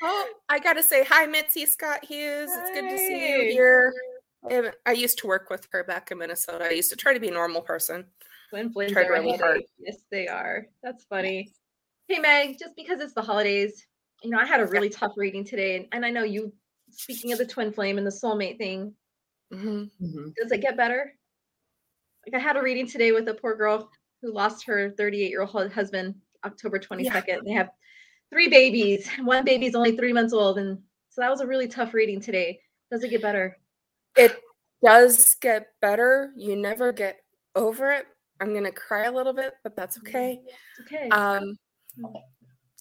[0.03, 2.51] Oh, I gotta say hi, Mitzi Scott Hughes.
[2.53, 3.95] It's good to see you here.
[4.85, 6.67] I used to work with her back in Minnesota.
[6.67, 8.07] I used to try to be a normal person.
[8.55, 9.63] Twin flames Tried are a really hard.
[9.79, 10.69] Yes, they are.
[10.81, 11.53] That's funny.
[12.07, 13.85] Hey Meg, just because it's the holidays,
[14.23, 16.53] you know, I had a really tough reading today, and, and I know you.
[16.91, 18.95] Speaking of the twin flame and the soulmate thing,
[19.53, 19.91] Mhm.
[20.01, 20.35] Mhm.
[20.37, 21.19] does it get better?
[22.25, 23.91] Like I had a reading today with a poor girl
[24.23, 26.15] who lost her 38 year old husband
[26.45, 27.45] October 22nd.
[27.45, 27.71] They have
[28.31, 29.09] three babies.
[29.19, 32.61] One baby's only three months old, and so that was a really tough reading today.
[32.93, 33.59] Does it get better?
[34.17, 34.41] It
[34.81, 36.33] does get better.
[36.37, 37.19] You never get
[37.57, 38.07] over it.
[38.41, 40.41] I'm gonna cry a little bit, but that's okay.
[40.83, 41.09] Okay.
[41.11, 41.57] Um,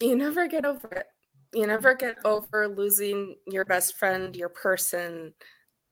[0.01, 1.05] you never get over it.
[1.53, 5.33] You never get over losing your best friend, your person,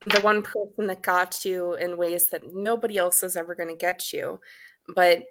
[0.07, 3.75] the one person that got you in ways that nobody else is ever going to
[3.75, 4.39] get you.
[4.95, 5.23] But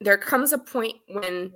[0.00, 1.52] there comes a point when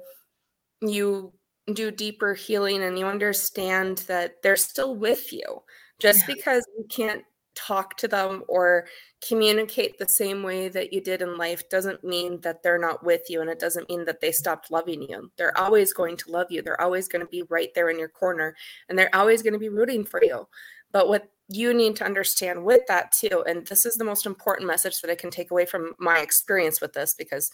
[0.83, 1.33] you
[1.73, 5.62] do deeper healing and you understand that they're still with you.
[5.99, 7.25] Just because you can't
[7.59, 8.87] talk to them or
[9.27, 13.23] communicate the same way that you did in life doesn't mean that they're not with
[13.29, 15.31] you and it doesn't mean that they stopped loving you.
[15.37, 16.62] They're always going to love you.
[16.62, 18.55] They're always going to be right there in your corner
[18.88, 20.47] and they're always going to be rooting for you.
[20.92, 24.68] But what you need to understand with that too, and this is the most important
[24.68, 27.51] message that I can take away from my experience with this because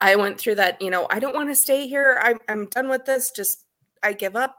[0.00, 2.18] I went through that, you know, I don't want to stay here.
[2.22, 3.30] I'm, I'm done with this.
[3.30, 3.66] Just,
[4.02, 4.56] I give up.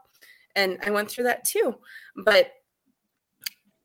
[0.56, 1.74] And I went through that too.
[2.16, 2.52] But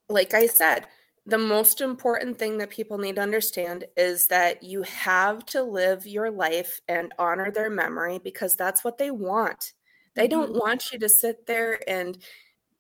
[0.10, 0.86] like I said,
[1.30, 6.08] the most important thing that people need to understand is that you have to live
[6.08, 9.74] your life and honor their memory because that's what they want.
[10.16, 10.40] They mm-hmm.
[10.40, 12.18] don't want you to sit there and,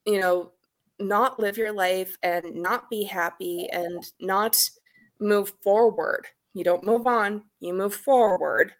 [0.05, 0.51] you know,
[0.99, 4.57] not live your life and not be happy and not
[5.19, 6.25] move forward.
[6.53, 8.73] You don't move on, you move forward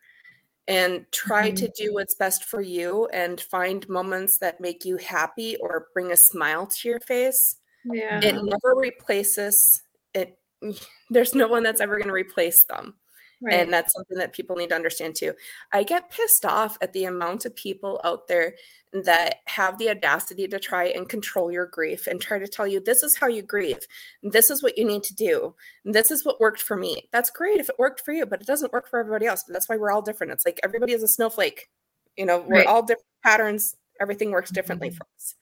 [0.67, 1.65] and try mm-hmm.
[1.65, 6.11] to do what's best for you and find moments that make you happy or bring
[6.11, 8.19] a smile to your face yeah.
[8.23, 9.81] it never replaces
[10.13, 10.37] it
[11.09, 12.95] there's no one that's ever going to replace them
[13.41, 13.59] right.
[13.59, 15.33] and that's something that people need to understand too.
[15.71, 18.55] I get pissed off at the amount of people out there
[18.91, 22.79] that have the audacity to try and control your grief and try to tell you
[22.79, 23.79] this is how you grieve.
[24.23, 25.55] This is what you need to do.
[25.85, 27.07] This is what worked for me.
[27.11, 29.53] That's great if it worked for you but it doesn't work for everybody else But
[29.53, 30.33] that's why we're all different.
[30.33, 31.69] It's like everybody is a snowflake
[32.17, 32.39] you know?
[32.39, 32.67] We're Right.
[32.67, 33.75] all different patterns.
[34.01, 35.35] Everything works differently for us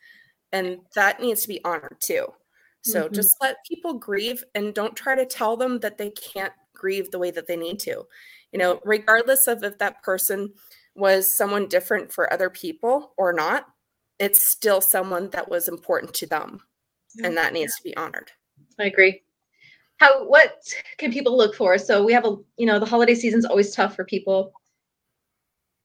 [0.52, 2.28] and that needs to be honored too
[2.82, 3.14] so Mhm.
[3.14, 7.20] just let people grieve and don't try to tell them that they can't grieve the
[7.20, 8.08] way that they need to.
[8.52, 10.54] You know, regardless of if that person
[10.96, 13.66] was someone different for other people or not,
[14.20, 16.62] it's still someone that was important to them
[17.24, 18.32] and that needs to be honored.
[18.80, 19.24] I agree.
[19.98, 20.62] How what
[20.98, 21.78] can people look for?
[21.78, 24.54] So we have a you know the holiday season's always tough for people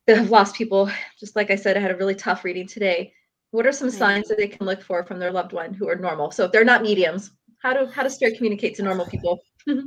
[0.07, 0.91] that have lost people.
[1.19, 3.13] Just like I said, I had a really tough reading today.
[3.53, 5.97] What are some signs that they can look for from their loved one who are
[5.97, 6.31] normal?
[6.31, 7.31] So if they're not mediums,
[7.63, 9.41] how do how does spirit communicate to normal people?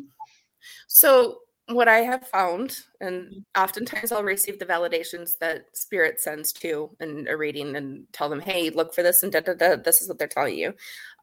[0.87, 6.95] So, what I have found, and oftentimes I'll receive the validations that spirit sends to
[6.99, 9.75] in a reading and tell them, hey, look for this and da da da.
[9.75, 10.73] This is what they're telling you.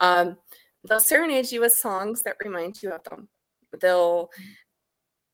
[0.00, 0.36] Um,
[0.88, 3.28] they'll serenade you with songs that remind you of them.
[3.80, 4.30] They'll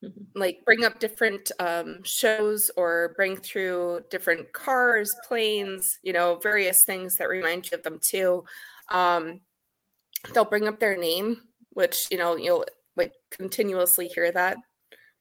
[0.03, 0.29] Mhm.
[0.35, 6.85] like bring up different um, shows or bring through different cars, planes, you know, various
[6.85, 8.45] things that remind you of them too.
[8.91, 9.41] Um,
[10.35, 14.59] they'll bring up their name, which you know you'll like continuously hear that,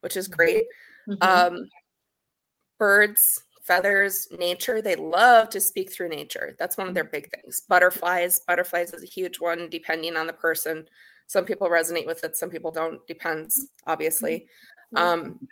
[0.02, 0.66] which is great.
[1.08, 1.18] Mhm.
[1.22, 1.58] Um,
[2.80, 4.82] birds, feathers, nature.
[4.82, 6.56] They love to speak through nature.
[6.60, 7.62] That's one of their big things.
[7.62, 10.88] Butterflies, butterflies is a huge one, depending on the person.
[11.28, 13.06] Some people resonate with it, some people don't.
[13.08, 14.48] Depends, obviously.
[14.96, 15.48] Um,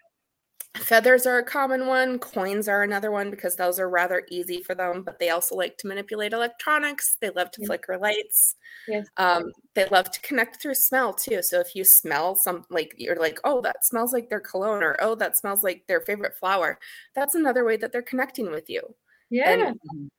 [0.78, 2.19] feathers are a common one.
[2.19, 5.03] Coins are another one because those are rather easy for them.
[5.03, 7.17] But they also like to manipulate electronics.
[7.19, 8.55] They love to flicker lights.
[8.88, 9.07] Yes.
[9.17, 11.41] Um, they love to connect through smell too.
[11.41, 14.95] So if you smell some, like you're like, oh, that smells like their cologne, or
[14.99, 16.80] oh, that smells like their favorite flower.
[17.15, 18.82] That's another way that they're connecting with you.
[19.30, 19.51] Yeah.
[19.51, 20.09] And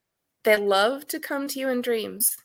[0.44, 2.36] they love to come to you in dreams.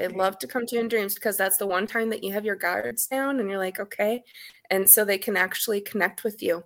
[0.00, 2.32] They love to come to you in dreams because that's the one time that you
[2.32, 4.22] have your guards down and you're like, okay.
[4.70, 6.64] And so they can actually connect with you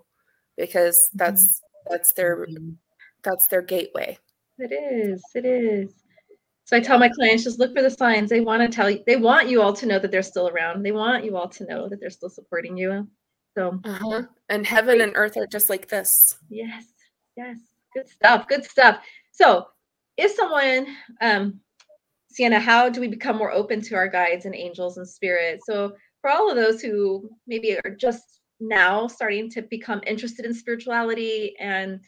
[0.56, 1.60] because that's
[1.90, 2.46] that's their
[3.24, 4.16] that's their gateway.
[4.58, 5.20] It is.
[5.34, 5.92] It is.
[6.64, 8.30] So I tell my clients just look for the signs.
[8.30, 10.84] They want to tell you, they want you all to know that they're still around.
[10.84, 13.08] They want you all to know that they're still supporting you.
[13.56, 14.22] So, Uh-huh.
[14.48, 16.38] And heaven and earth are just like this.
[16.48, 16.84] yes,
[17.36, 17.58] yes,
[17.94, 18.46] good stuff.
[18.48, 19.00] Good stuff.
[19.32, 19.66] So,
[20.16, 20.86] if someone,
[21.20, 21.60] um,
[22.34, 25.66] Sienna, how do we become more open to our guides and angels and spirits?
[25.66, 30.52] So, for all of those who maybe are just now starting to become interested in
[30.52, 32.00] spirituality and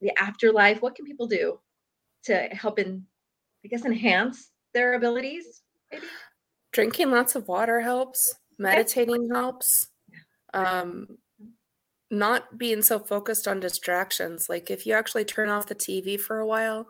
[0.00, 1.60] the afterlife, what can people do
[2.24, 3.06] to help in,
[3.64, 5.62] I guess, enhance their abilities?
[5.92, 6.06] Maybe.
[6.72, 8.34] Drinking lots of water helps.
[8.58, 9.88] Meditating helps.
[10.52, 11.18] Um,
[12.10, 14.48] not being so focused on distractions.
[14.48, 16.88] Like if you actually turn off the TV for a while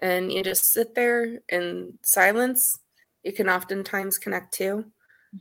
[0.00, 2.78] and you just sit there in silence,
[3.22, 4.90] you can oftentimes connect too.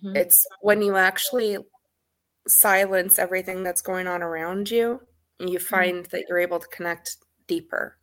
[0.03, 0.16] Mhm.
[0.16, 1.57] It's when you actually
[2.47, 5.01] silence everything that's going on around you,
[5.39, 7.97] you find that you're able to connect deeper.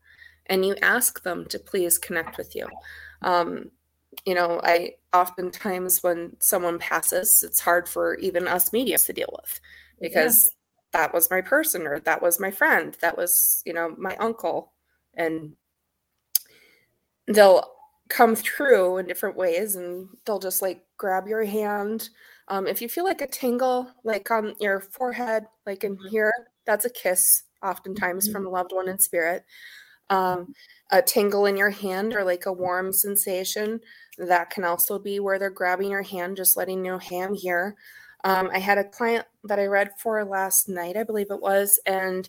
[0.46, 2.68] And you ask them to please connect with you.
[3.22, 3.72] Um,
[4.24, 9.28] you know, I oftentimes when someone passes, it's hard for even us mediums to deal
[9.32, 9.60] with
[10.00, 10.48] because
[10.92, 14.72] that was my person or that was my friend, that was, you know, my uncle.
[15.14, 15.56] And
[17.28, 17.64] they'll
[18.08, 22.10] come through in different ways and they'll just like grab your hand.
[22.48, 26.32] Um, if you feel like a tingle, like on your forehead, like in here,
[26.66, 28.32] that's a kiss, oftentimes Mhm.
[28.32, 29.44] from a loved one in spirit.
[30.10, 30.54] Um,
[30.92, 33.80] a tingle in your hand or like a warm sensation,
[34.18, 37.34] that can also be where they're grabbing your hand, just letting you know, hey, I'm
[37.34, 37.76] here.
[38.24, 41.80] Um, I had a client that I read for last night, I believe it was,
[41.86, 42.28] and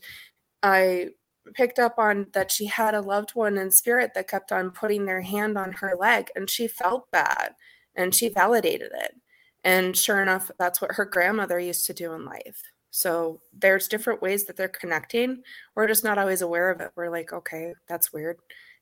[0.63, 1.11] I
[1.53, 5.05] picked up on that she had a loved one in spirit that kept on putting
[5.05, 7.55] their hand on her leg and she felt bad
[7.95, 9.15] and she validated it.
[9.63, 12.61] And sure enough, that's what her grandmother used to do in life.
[12.91, 15.43] So there's different ways that they're connecting.
[15.75, 16.91] We're just not always aware of it.
[16.95, 18.37] We're like, okay, that's weird.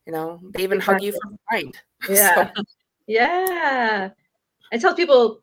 [0.05, 1.77] You know, they even hug you from behind.
[2.09, 2.51] Yeah.
[2.55, 2.63] So,
[3.07, 4.09] Yeah.
[4.71, 5.41] I tell people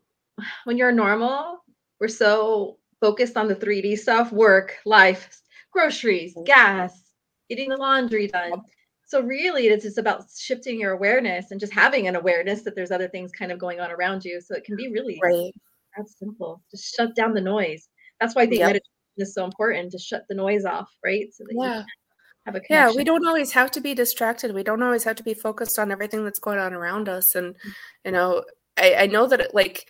[0.63, 1.63] when you're normal,
[1.99, 6.45] we're so focused on the 3D stuff work, life, groceries, mm-hmm.
[6.45, 7.02] gas,
[7.49, 8.61] getting the laundry done.
[9.05, 12.91] So, really, it's just about shifting your awareness and just having an awareness that there's
[12.91, 14.41] other things kind of going on around you.
[14.41, 15.51] So, it can be really right.
[15.97, 16.61] that simple.
[16.71, 17.89] Just shut down the noise.
[18.19, 18.67] That's why I think Yep.
[18.67, 21.33] meditation is so important to shut the noise off, right?
[21.33, 21.83] So that you Yeah.
[22.45, 24.53] have a Yeah, we don't always have to be distracted.
[24.53, 27.35] We don't always have to be focused on everything that's going on around us.
[27.35, 27.69] And mm-hmm.
[28.05, 28.43] you know,
[28.77, 29.85] I, I know that it like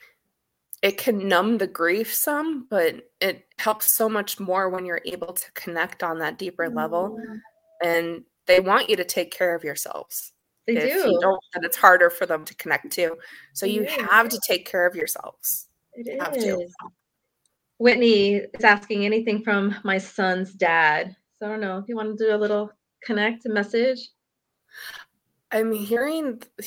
[0.83, 5.31] it can numb the grief some, but it helps so much more when you're able
[5.31, 7.17] to connect on that deeper level.
[7.17, 7.39] Mm.
[7.81, 10.33] And they want you to take care of yourselves.
[10.67, 11.09] They if do.
[11.09, 13.15] you don't, then it's harder for them to connect to.
[13.53, 13.93] So you is.
[13.93, 15.69] have to take care of yourselves.
[15.93, 16.67] It have to.
[17.77, 21.15] Whitney is asking anything from my son's dad.
[21.39, 22.69] So I don't know if you want to do a little
[23.05, 24.09] connect message.
[25.49, 26.41] I'm hearing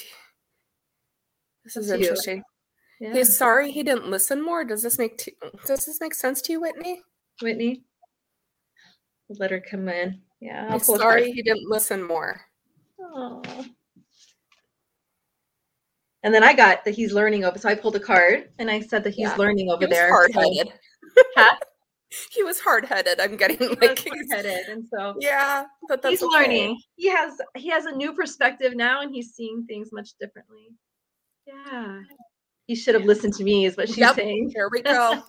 [1.64, 2.42] this is to you.
[3.00, 3.12] Yeah.
[3.12, 4.64] He's sorry he didn't listen more.
[4.64, 5.34] Does this make t-
[5.66, 7.02] does this make sense to you, Whitney?
[7.42, 7.82] Whitney.
[9.28, 10.20] Let her come in.
[10.40, 10.66] Yeah.
[10.70, 12.40] I'll He's sorry he didn't listen more.
[13.00, 13.64] Aw.
[16.22, 17.58] And then I got that he's learning over.
[17.58, 19.36] So I pulled a card and I said that he's Yeah.
[19.36, 20.08] learning over He was there.
[20.08, 20.72] Hard headed.
[22.30, 23.20] He was hard headed.
[23.20, 26.34] I'm getting like he's- hard-headed, and so yeah, but that's he's okay.
[26.38, 26.80] learning.
[26.94, 30.68] He has he has a new perspective now, and he's seeing things much differently.
[31.46, 32.00] Yeah,
[32.66, 34.16] he should have listened to me, is what she's Yep.
[34.16, 34.52] saying.
[34.54, 35.22] Here we go.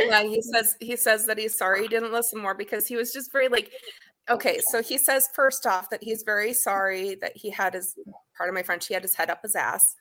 [0.00, 3.12] yeah, he says he says that he's sorry he didn't listen more because he was
[3.12, 3.70] just very like
[4.30, 7.96] okay, so he says first off that he's very sorry that he had his
[8.36, 9.96] part of my French, he had his head up his ass.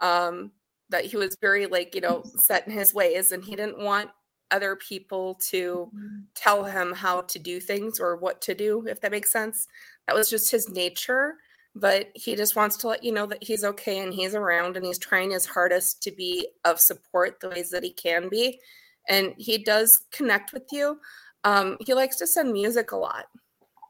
[0.00, 0.52] Um,
[0.90, 4.10] that he was very like, you know, set in his ways and he didn't want
[4.50, 5.90] other people to
[6.34, 9.66] tell him how to do things or what to do, if that makes sense.
[10.06, 11.36] That was just his nature.
[11.74, 14.84] But he just wants to let you know that he's okay and he's around and
[14.84, 18.60] he's trying his hardest to be of support the ways that he can be.
[19.08, 21.00] And he does connect with you.
[21.44, 23.24] Um, he likes to send music a lot.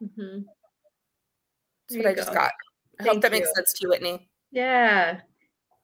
[0.01, 0.45] Mhm.
[1.89, 2.53] That's what I you just got.
[3.01, 4.31] I Thank hope that makes sense to you, Whitney.
[4.53, 5.21] Yeah.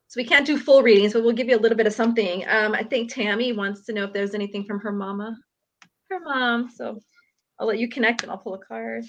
[0.07, 2.43] So we can't do full readings, but we'll give you a little bit of something.
[2.47, 5.37] Um, I think Tammy wants to know if there's anything from her mama,
[6.09, 6.69] her mom.
[6.69, 6.99] So
[7.59, 9.05] I'll let you connect and I'll pull a card.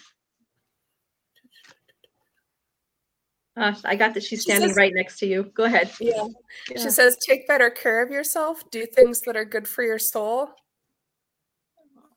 [3.60, 5.44] Uh, I got that she's She standing says- right next to you.
[5.54, 5.90] Go ahead.
[6.00, 6.26] Yeah.
[6.70, 6.82] Yeah.
[6.82, 10.48] She says, take better care of yourself, do things that are good for your soul.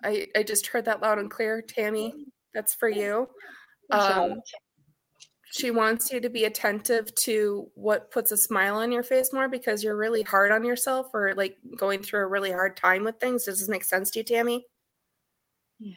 [0.03, 1.61] I, I just heard that loud and clear.
[1.61, 2.13] Tammy,
[2.53, 3.27] that's for you.
[3.89, 4.41] Um,
[5.51, 9.47] she wants you to be attentive to what puts a smile on your face more
[9.47, 13.19] because you're really hard on yourself or like going through a really hard time with
[13.19, 13.45] things.
[13.45, 14.65] Does this make sense to you, Tammy?
[15.79, 15.93] Yeah.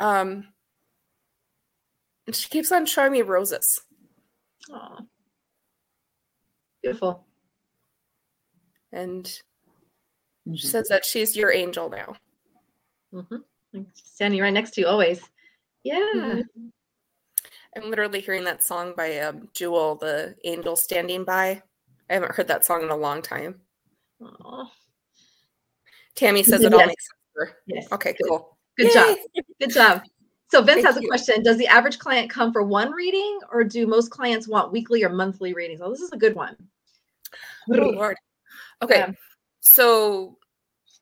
[0.00, 0.46] Um,
[2.28, 3.80] and she keeps on showing me roses.
[4.70, 4.98] Aw.
[6.82, 7.26] Beautiful.
[8.92, 10.70] And she Mhm.
[10.70, 12.16] says that she's your angel now.
[13.10, 15.22] hmm Standing right next to you always.
[15.84, 15.98] Yeah.
[16.14, 16.72] Mhm.
[17.74, 21.62] I'm literally hearing that song by um, Jewel, the angel standing by.
[22.10, 23.62] I haven't heard that song in a long time.
[24.20, 24.70] Aw.
[26.14, 27.54] Tammy says it all makes sense.
[27.66, 27.90] Yes.
[27.92, 28.28] Okay, Good.
[28.28, 28.58] cool.
[28.76, 29.16] Good job.
[29.58, 30.02] Good job.
[30.50, 31.08] So Vince Thank has a you.
[31.08, 31.42] question.
[31.42, 35.10] Does the average client come for one reading or do most clients want weekly or
[35.10, 35.80] monthly readings?
[35.82, 36.56] Oh, this is a good one.
[37.70, 38.16] Oh Lord.
[38.80, 38.98] Okay.
[38.98, 39.12] Yeah.
[39.60, 40.38] So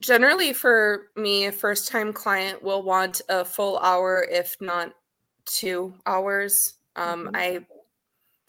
[0.01, 4.93] generally for me, a first time client will want a full hour, if not
[5.45, 6.75] two hours.
[6.97, 7.37] Um, Mhm.
[7.37, 7.67] I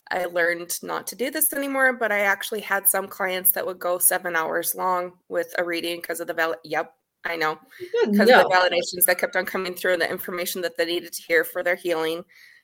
[0.09, 3.77] I learned not to do this anymore, but I actually had some clients that would
[3.77, 6.59] go seven hours long with a reading because of the valid.
[6.63, 7.59] Yep, I know
[8.05, 8.41] because No.
[8.41, 11.21] of the validations that kept on coming through and the information that they needed to
[11.23, 12.23] hear for their healing.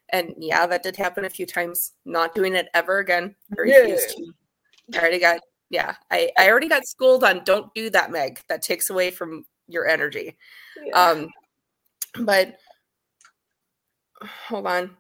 [0.10, 1.93] And yeah, that did happen a few times.
[2.06, 3.36] Not doing it ever again.
[3.58, 4.34] I refuse to.
[4.93, 5.39] I already got
[5.70, 5.95] yeah.
[6.12, 8.39] I I already got schooled on don't do that, Meg.
[8.47, 10.38] That takes away from your energy.
[10.86, 11.01] Yeah.
[11.10, 11.30] Um,
[12.20, 12.58] but
[14.47, 14.95] hold on.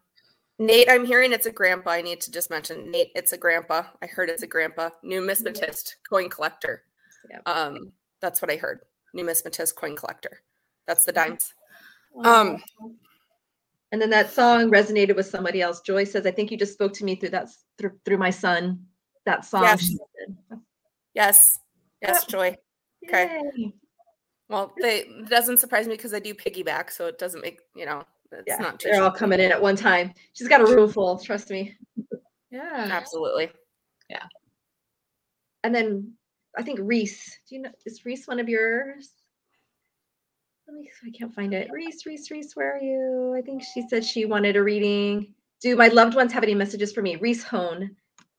[0.59, 1.91] Nate, I'm hearing it's a grandpa.
[1.91, 3.83] I need to just mention Nate, it's a grandpa.
[4.01, 4.89] I heard it's a grandpa.
[5.03, 6.83] Numismatist, coin collector.
[7.29, 7.41] Yep.
[7.47, 7.91] Um,
[8.21, 8.79] that's what I heard.
[9.15, 10.41] Numismatist, coin collector.
[10.87, 11.53] That's the dimes.
[12.15, 12.41] Aw.
[12.41, 12.63] Um,
[13.91, 15.81] and then that song resonated with somebody else.
[15.81, 18.85] Joy says, "I think you just spoke to me through that through, through my son."
[19.25, 19.63] That song.
[19.63, 19.89] Yes.
[21.13, 21.59] yes.
[22.01, 22.27] Yes, Yep.
[22.27, 22.57] Joy.
[23.07, 23.41] Okay.
[23.55, 23.73] Yay.
[24.49, 27.85] Well, they it doesn't surprise me because I do piggyback, so it doesn't make you
[27.85, 30.13] know it's Yeah, not too they're all coming in at one time.
[30.33, 31.17] She's got a room full.
[31.19, 31.75] Trust me.
[32.51, 32.87] Yeah.
[32.91, 33.51] Absolutely.
[34.09, 34.25] Yeah.
[35.63, 36.13] And then
[36.57, 37.39] I think Reese.
[37.49, 39.11] Do you know is Reese one of yours?
[40.67, 41.69] Let me I can't find it.
[41.71, 43.35] Reese, Reese, Reese, where are you?
[43.37, 45.33] I think she said she wanted a reading.
[45.61, 47.15] Do my loved ones have any messages for me?
[47.17, 47.95] Reese Hone.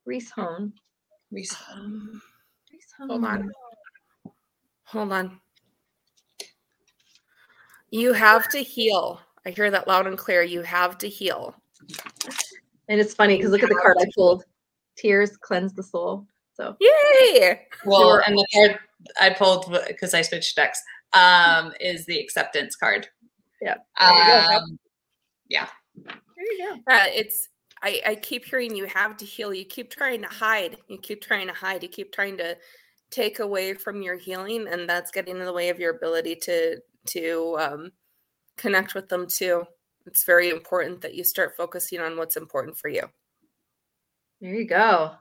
[0.07, 0.73] Reese Hone.
[1.31, 1.55] Reese.
[1.73, 2.23] Um,
[2.73, 3.43] Reese hold on.
[3.43, 3.53] Hone.
[4.85, 5.41] Hold on.
[7.91, 9.21] You have to heal.
[9.47, 10.43] I hear that loud and clear.
[10.43, 11.55] You have to heal.
[12.89, 14.45] And it's funny because look at the card I pulled.
[14.97, 16.27] Tears cleanse the soul.
[16.55, 17.63] So Yay!
[17.85, 18.79] Well, were- and the card
[19.21, 20.81] I pulled because I switched decks
[21.13, 23.09] um, is the acceptance card.
[23.61, 24.57] Yeah, there you go.
[24.57, 24.79] Um,
[25.49, 25.69] yeah.
[25.97, 26.93] there you go.
[26.93, 27.49] Uh, it's
[27.83, 29.53] I, I keep hearing you have to heal.
[29.53, 30.79] You keep trying to hide.
[30.89, 31.83] You keep trying to hide.
[31.83, 32.57] You keep trying to
[33.11, 36.79] take away from your healing, and that's getting in the way of your ability to
[37.07, 37.91] to um,
[38.57, 39.65] connect with them too.
[40.07, 43.03] It's very important that you start focusing on what's important for you.
[44.41, 45.13] There you go.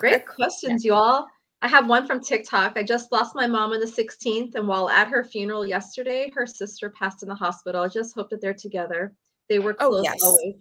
[0.00, 1.26] Great questions, you all.
[1.62, 2.72] I have one from TikTok.
[2.76, 6.46] I just lost my mom on the 16th, and while at her funeral yesterday, her
[6.46, 7.82] sister passed in the hospital.
[7.82, 9.12] I just hope that they're together.
[9.50, 10.18] They were Oh, close yes.
[10.22, 10.54] always.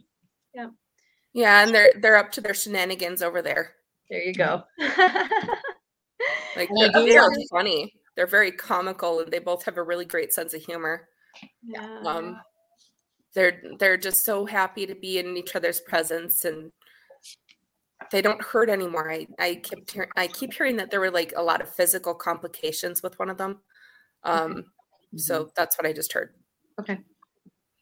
[0.54, 0.68] Yeah,
[1.34, 3.76] Yeah, and they're they're up to their shenanigans over there.
[4.10, 4.64] There you go.
[6.56, 7.94] Like they're, they are funny.
[8.18, 11.08] They're very comical, and they both have a really great sense of humor.
[11.64, 12.02] yeah.
[12.06, 12.42] Um,
[13.34, 16.72] they're they're just so happy to be in each other's presence, and
[18.12, 19.12] they don't hurt anymore.
[19.12, 22.14] I I kept hearing I keep hearing that there were like a lot of physical
[22.14, 23.60] complications with one of them.
[24.24, 24.66] Um,
[25.16, 26.34] so that's what I just heard.
[26.80, 27.00] okay.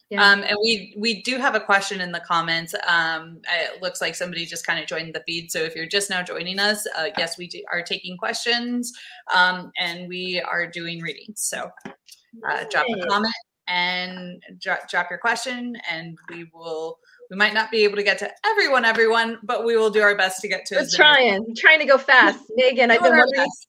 [0.10, 0.26] Yeah.
[0.26, 2.74] Um, and we we do have a question in the comments.
[2.88, 5.52] Um, it looks like somebody just kind of joined the feed.
[5.52, 8.94] So if you're just now joining us, uh, yes, we do, are taking questions,
[9.36, 11.42] um, and we are doing readings.
[11.42, 13.34] So uh, drop a comment
[13.68, 17.00] and drop drop your question, and we will.
[17.30, 20.16] We might not be able to get to everyone, everyone, but we will do our
[20.16, 20.76] best to get to.
[20.76, 21.46] We're as many as trying.
[21.48, 22.40] I'm trying to go fast.
[22.56, 23.46] Megan, I've been Doing our wondering.
[23.46, 23.68] best.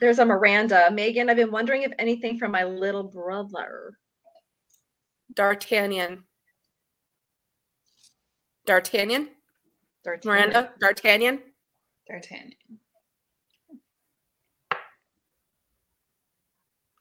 [0.00, 0.90] There's a Miranda.
[0.90, 3.92] Megan, I've been wondering if anything from my little brother.
[5.34, 6.24] D'Artagnan.
[8.66, 9.28] D'Artagnan.
[10.02, 10.24] D'Artagnan.
[10.24, 10.72] Miranda.
[10.80, 11.42] D'Artagnan.
[12.08, 12.54] D'Artagnan.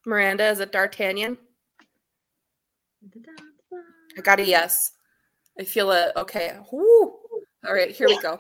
[0.06, 1.38] Miranda is it D'Artagnan?
[4.18, 4.92] I got a yes.
[5.60, 6.14] I feel it.
[6.16, 6.58] okay.
[6.72, 7.16] Woo.
[7.68, 8.40] All right, here we go.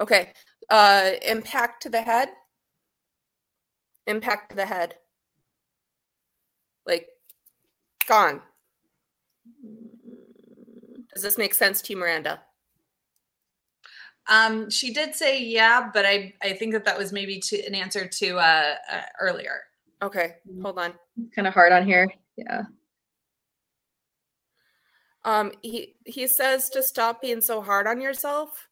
[0.00, 0.32] Okay.
[0.70, 2.28] Uh impact to the head.
[4.06, 4.94] Impact to the head.
[6.86, 7.08] Like
[8.06, 8.40] gone.
[11.12, 12.40] Does this make sense to you, Miranda?
[14.28, 17.74] Um, she did say yeah, but I I think that that was maybe to an
[17.74, 19.60] answer to uh, uh earlier.
[20.00, 20.94] Okay, hold on.
[21.34, 22.08] Kind of hard on here.
[22.36, 22.62] Yeah.
[25.24, 28.68] Um, he he says to stop being so hard on yourself,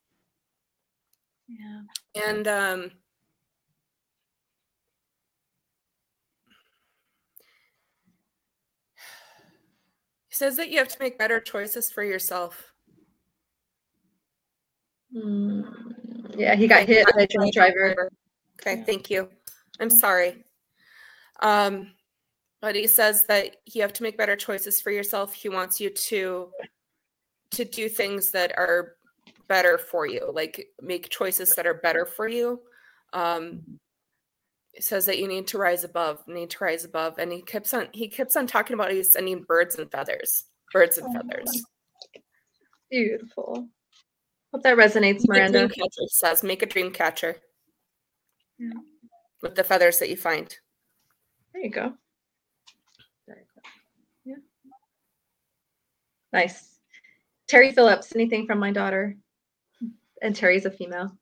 [1.46, 1.82] Yeah.
[2.14, 2.90] and um,
[10.28, 12.72] he says that you have to make better choices for yourself.
[15.14, 15.64] Mm,
[16.36, 18.10] yeah, he got hit by a drunk driver.
[18.60, 19.28] Okay, thank you.
[19.78, 20.44] I'm sorry.
[21.40, 21.92] Um,
[22.60, 25.32] but he says that you have to make better choices for yourself.
[25.32, 26.50] He wants you to
[27.52, 28.96] to do things that are
[29.48, 32.60] better for you, like make choices that are better for you.
[33.12, 33.62] Um,
[34.72, 37.74] he says that you need to rise above, need to rise above, and he keeps
[37.74, 41.64] on he keeps on talking about he's sending birds and feathers, birds and feathers.
[42.90, 43.68] Beautiful.
[44.52, 45.58] Hope that resonates, Make Miranda.
[45.60, 47.36] dream catcher, he says, make a dream catcher
[48.58, 48.70] Yeah.
[49.42, 50.56] with the feathers that you find.
[51.52, 51.94] There you go.
[54.24, 54.34] Yeah.
[56.32, 56.78] Nice.
[57.48, 59.16] Terry Phillips, anything from my daughter?
[60.22, 61.16] And Terry's a female.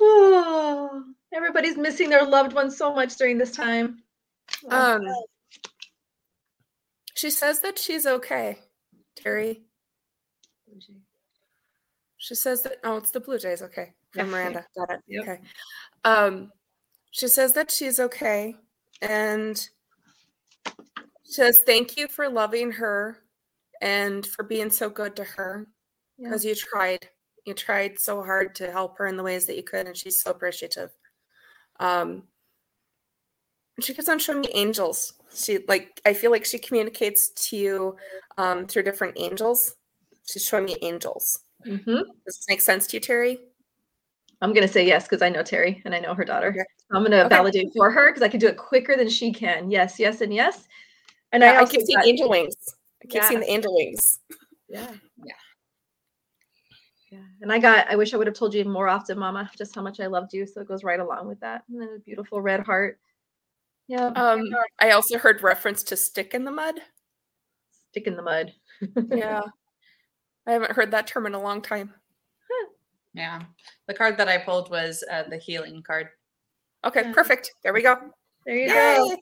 [0.00, 4.02] Oh, everybody's missing their loved ones so much during this time.
[4.70, 5.06] Um,
[7.14, 8.58] she says that she's okay,
[9.16, 9.62] Terry.
[12.16, 13.62] She says that oh, it's the Blue Jays.
[13.62, 14.64] Okay, from Miranda.
[14.76, 15.00] Got it.
[15.06, 15.22] Yep.
[15.22, 15.40] Okay.
[16.04, 16.52] Um,
[17.10, 18.56] she says that she's okay,
[19.00, 19.68] and
[21.28, 23.18] she says thank you for loving her
[23.82, 25.66] and for being so good to her
[26.16, 26.28] Yeah.
[26.28, 27.08] because you tried.
[27.44, 30.20] You tried so hard to help her in the ways that you could, and she's
[30.22, 30.90] so appreciative.
[31.80, 32.24] Um,
[33.80, 35.14] she keeps on showing me angels.
[35.34, 37.96] She like I feel like she communicates to you
[38.36, 39.76] um, through different angels.
[40.26, 41.38] She's showing me angels.
[41.66, 41.92] Mm-hmm.
[41.94, 43.38] Does this make sense to you, Terry?
[44.42, 46.48] I'm gonna say yes because I know Terry and I know her daughter.
[46.48, 46.64] Okay.
[46.92, 47.28] I'm gonna Okay.
[47.34, 49.70] validate for her because I can do it quicker than she can.
[49.70, 50.66] Yes, yes, and yes.
[51.32, 52.54] And Yeah, I I, keep seeing got- angel wings.
[53.02, 54.18] I keep seeing the angel wings.
[54.68, 54.90] Yeah.
[55.24, 55.34] Yeah.
[57.10, 57.18] Yeah.
[57.40, 59.82] And I got, I wish I would have told you more often, Mama, just how
[59.82, 60.46] much I loved you.
[60.46, 61.62] So it goes right along with that.
[61.70, 62.98] And then a beautiful red heart.
[63.86, 64.06] Yeah.
[64.08, 64.42] Um,
[64.78, 66.74] I also heard reference to stick in the mud.
[67.90, 68.52] Stick in the mud.
[69.10, 69.40] Yeah.
[70.46, 71.94] I haven't heard that term in a long time.
[73.14, 73.40] Yeah,
[73.88, 76.08] the card that I pulled was uh, the healing card.
[76.84, 77.12] Okay, Yeah.
[77.12, 77.52] perfect.
[77.64, 77.96] There we go.
[78.46, 79.16] There you go.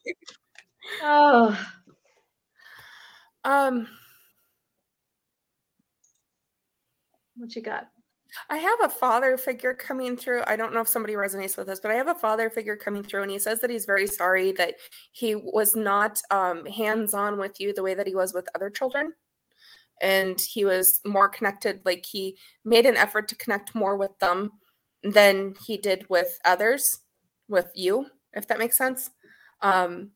[1.03, 1.67] Oh,
[3.47, 3.87] Um,
[7.37, 7.89] what you got?
[8.51, 10.43] I have a father figure coming through.
[10.49, 13.05] I don't know if somebody resonates with this, but I have a father figure coming
[13.05, 14.75] through, and he says that he's very sorry that
[15.13, 18.69] he was not um, hands on with you the way that he was with other
[18.69, 19.13] children.
[20.03, 24.51] And he was more connected, like he made an effort to connect more with them
[25.05, 27.01] than he did with others,
[27.49, 29.09] with you, if that makes sense.
[29.63, 30.11] Um,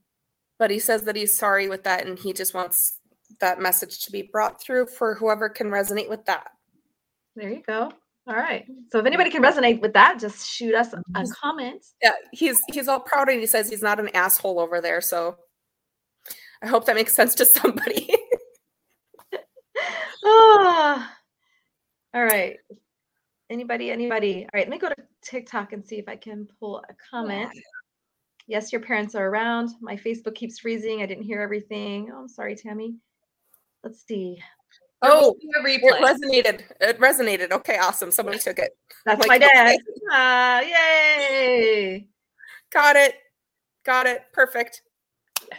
[0.58, 2.98] but he says that he's sorry with that, and he just wants
[3.40, 6.48] that message to be brought through for whoever can resonate with that.
[7.36, 7.92] There you go.
[8.26, 8.66] All right.
[8.92, 11.02] So if anybody can resonate with that, just shoot us a
[11.40, 11.84] comment.
[12.02, 15.36] yeah he's he's all proud and he says he's not an asshole over there so
[16.62, 18.14] i hope that makes sense to somebody
[20.24, 21.16] Ah.
[22.14, 22.56] All right.
[23.48, 24.42] Anybody, anybody?
[24.42, 27.50] All right, let me go to TikTok and see if I can pull a comment.
[28.46, 29.70] Yes, your parents are around.
[29.80, 31.02] My Facebook keeps freezing.
[31.02, 32.10] I didn't hear everything.
[32.12, 32.96] Oh, I'm sorry, Tammy.
[33.84, 34.38] Let's see.
[35.02, 38.76] There oh a it resonated it resonated okay awesome somebody took it
[39.06, 39.68] That's Like, my dad.
[39.68, 39.78] okay.
[40.10, 42.06] Ah, yay.
[42.70, 43.14] got it
[43.84, 44.82] got it perfect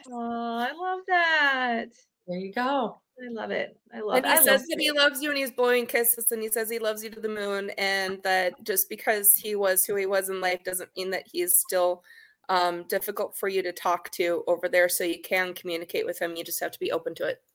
[0.09, 1.87] Oh, I love that.
[2.27, 3.01] There you go.
[3.21, 3.77] I love it.
[3.93, 4.29] I love and it.
[4.29, 6.69] he I says love that he loves you and he's blowing kisses and he says
[6.69, 10.29] he loves you to the moon and that just because he was who he was
[10.29, 12.03] in life doesn't mean that he's still
[12.49, 16.35] um, difficult for you to talk to over there so you can communicate with him
[16.35, 17.50] you just have to be open to it There you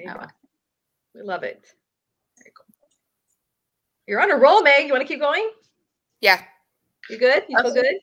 [0.00, 0.26] Oh, go.
[1.14, 1.66] We love it.
[2.38, 2.66] Very cool.
[4.06, 4.86] You're on a roll, Meg.
[4.86, 5.50] You want to keep going?
[6.20, 6.40] yeah
[7.10, 7.44] You good?
[7.48, 7.80] You feel Okay.
[7.82, 7.94] good?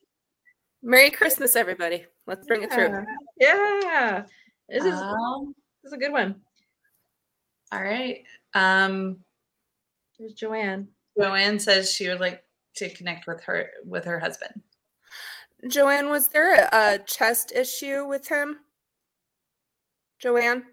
[0.82, 2.88] merry christmas everybody let's bring it through
[3.40, 3.80] Yeah.
[3.84, 4.26] Yeah.
[4.70, 6.42] This is Um, this is a good one.
[7.72, 8.24] all right.
[8.54, 9.24] Um,
[10.18, 10.88] There's Joanne.
[11.20, 12.44] Joanne says she would like
[12.76, 14.62] to connect with her with her husband.
[15.68, 18.60] Joanne, was there a, a chest issue with him?
[20.20, 20.64] Joanne?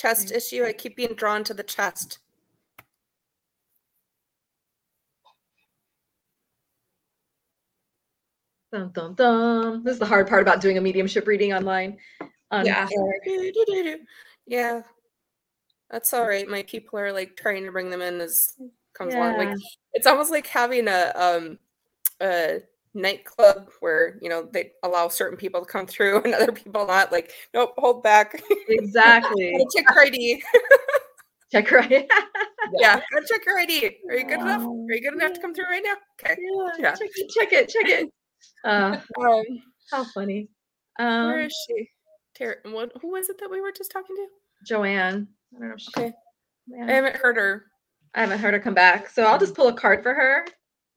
[0.00, 0.64] Chest issue.
[0.64, 2.20] I keep being drawn to the chest.
[8.72, 9.84] Dun, dun, dun.
[9.84, 11.98] This is the hard part about doing a mediumship reading online.
[12.50, 12.88] on Yeah.
[13.26, 13.96] air.
[14.46, 14.82] Yeah.
[15.90, 16.48] That's all right.
[16.48, 18.54] My people are like trying to bring them in as
[18.94, 19.36] comes along.
[19.36, 19.54] Like Yeah.
[19.92, 21.58] it's almost like having a um
[22.20, 22.60] a
[22.94, 27.12] nightclub where you know they allow certain people to come through and other people not.
[27.12, 28.40] Like, nope, hold back.
[28.68, 29.52] Exactly.
[29.76, 30.42] Check your ID.
[31.52, 31.90] Check right.
[32.78, 33.90] yeah, gotta check your ID.
[34.08, 34.62] Are you good enough?
[34.62, 35.94] Are you good enough to come through right now?
[36.22, 36.36] Okay.
[36.40, 36.94] yeah, Yeah.
[36.94, 37.28] Check it.
[37.30, 37.68] Check it.
[37.68, 38.08] Check it.
[38.64, 39.42] Uh, Um,
[39.90, 40.48] how funny.
[40.96, 41.88] where Um, is she?
[42.36, 42.92] Ter- what?
[43.02, 44.26] Who was it that we were just talking to?
[44.64, 45.26] Joanne.
[45.56, 45.74] I don't know.
[45.74, 46.12] If she, Okay.
[46.68, 46.86] Yeah.
[46.86, 47.64] I haven't heard her.
[48.14, 50.46] I haven't heard her come back, so I'll just pull a card for her.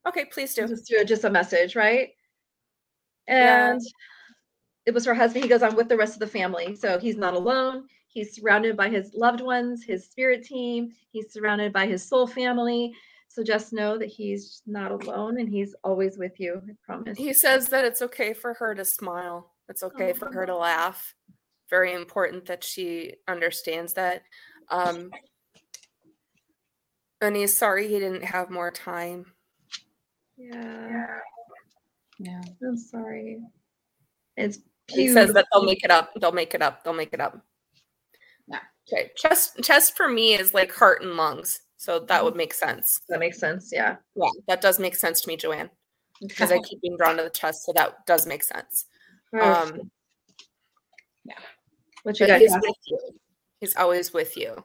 [0.08, 0.68] Okay, please do.
[0.68, 2.10] Just do it, just a message, right?
[3.28, 3.72] Yeah.
[3.72, 3.82] And
[4.86, 5.44] it was her husband.
[5.44, 7.88] He goes I'm with the rest of the family, so he's not alone.
[8.08, 10.92] He's surrounded by his loved ones, his spirit team.
[11.12, 12.94] He's surrounded by his soul family.
[13.28, 16.62] So just know that he's not alone, and he's always with you.
[16.70, 17.18] I promise.
[17.18, 19.52] He says that it's okay for her to smile.
[19.70, 21.16] It's okay for her to laugh.
[21.70, 24.22] Very important that she understands that.
[24.70, 25.10] Um,
[27.22, 29.33] and he's sorry he didn't have more time.
[30.38, 31.20] Yeah.
[32.20, 32.42] Yeah.
[32.66, 33.40] I'm sorry.
[34.38, 36.12] It's He says that they'll make it up.
[36.20, 36.84] They'll make it up.
[36.84, 37.44] They'll make it up.
[38.48, 38.60] Yeah.
[38.92, 39.12] Okay.
[39.16, 41.60] Chest chest for me is like heart and lungs.
[41.78, 43.02] So that would make sense.
[43.10, 43.70] That makes sense.
[43.74, 43.98] Yeah.
[44.16, 45.70] Yeah, that does make sense to me, Joanne.
[46.22, 48.86] Because I keep being drawn to the chest, so that does make sense.
[49.32, 49.80] Perfect.
[49.80, 49.92] Um,
[52.04, 52.42] what you but got?
[52.42, 53.00] he's with you.
[53.60, 54.64] He's always with you.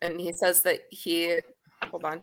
[0.00, 1.40] And he says that he
[1.90, 2.20] hold on.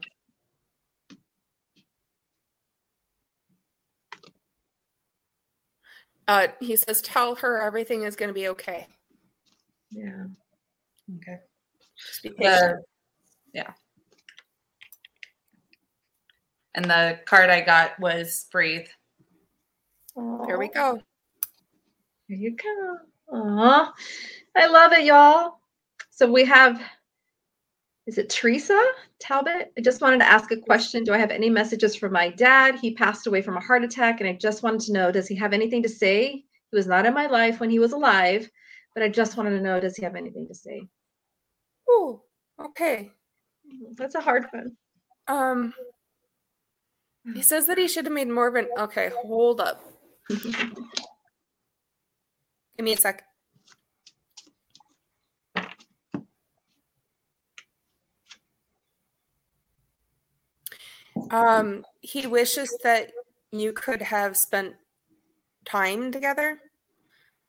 [6.27, 8.87] Uh, he says, "Tell her everything is going to be okay.
[9.91, 10.25] Yeah.
[11.17, 11.39] Okay.
[12.37, 12.83] Patient."
[13.53, 13.71] Yeah.
[16.73, 18.87] And the card I got was breathe.
[20.47, 21.01] Here we go.
[22.27, 22.97] Here you go.
[23.33, 23.93] Aw,
[24.55, 25.59] I love it, y'all.
[26.09, 26.81] So we have,
[28.07, 28.79] is it Teresa
[29.19, 29.71] Talbot?
[29.77, 31.03] I just wanted to ask a question.
[31.03, 32.75] Do I have any messages for my dad?
[32.75, 35.35] He passed away from a heart attack, and I just wanted to know, does he
[35.35, 36.43] have anything to say?
[36.71, 38.49] He was not in my life when he was alive,
[38.93, 40.87] but I just wanted to know, does he have anything to say?
[41.89, 42.21] Oh,
[42.63, 43.09] okay.
[43.97, 44.77] That's a hard one.
[45.27, 45.73] Um,
[47.33, 48.67] he says that he should have made more of an.
[48.77, 49.83] Okay, hold up.
[50.29, 50.43] Give
[52.79, 53.23] me a sec.
[61.35, 63.11] Um, he wishes that
[63.51, 64.75] you could have spent
[65.65, 66.59] time together,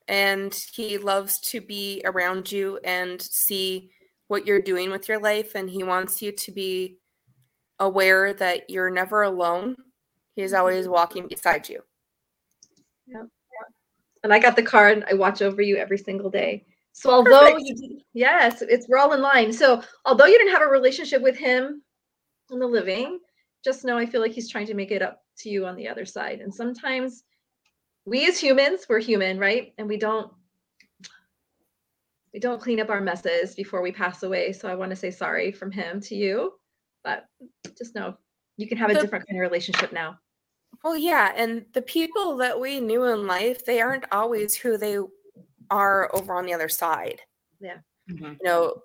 [0.09, 3.91] and he loves to be around you and see
[4.29, 6.99] what you're doing with your life, and he wants you to be
[7.79, 9.77] aware that you're never alone.
[10.35, 11.83] He's always walking beside you.
[13.07, 13.23] Yeah.
[14.25, 15.05] and I got the card.
[15.09, 16.65] I watch over you every single day.
[16.93, 17.61] So although Perfect.
[17.63, 19.53] you yes, it's we're all in line.
[19.53, 21.83] So although you didn't have a relationship with him
[22.51, 23.21] in the living,
[23.67, 25.89] just know I feel like he's trying to make it up to you on the
[25.89, 26.41] other side.
[26.41, 27.25] And sometimes
[28.05, 29.75] we as humans, we're human, right?
[29.77, 30.33] And we don't
[32.33, 34.53] we don't clean up our messes before we pass away.
[34.53, 36.53] So I want to say sorry from him to you,
[37.03, 37.27] but
[37.77, 38.17] just know
[38.57, 40.19] you can have a The- different kind of relationship now.
[40.85, 44.99] Well, yeah, and the people that we knew in life, they aren't always who they
[45.71, 47.23] are over on the other side.
[47.63, 48.37] Mhm.
[48.39, 48.83] You know,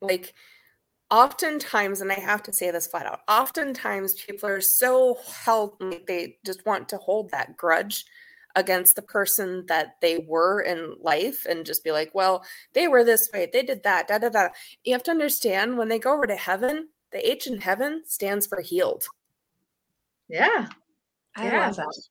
[0.00, 0.34] like
[1.14, 6.38] oftentimes, and I have to say this flat out, oftentimes people are so held, they
[6.44, 8.04] just want to hold that grudge
[8.56, 13.04] against the person that they were in life and just be like, well, they were
[13.04, 14.48] this way, they did that, da da da.
[14.82, 18.44] You have to understand when they go over to heaven, the H in heaven stands
[18.48, 19.04] for healed.
[20.28, 20.66] Yeah.
[21.36, 21.66] I Yeah.
[21.66, 22.08] love that.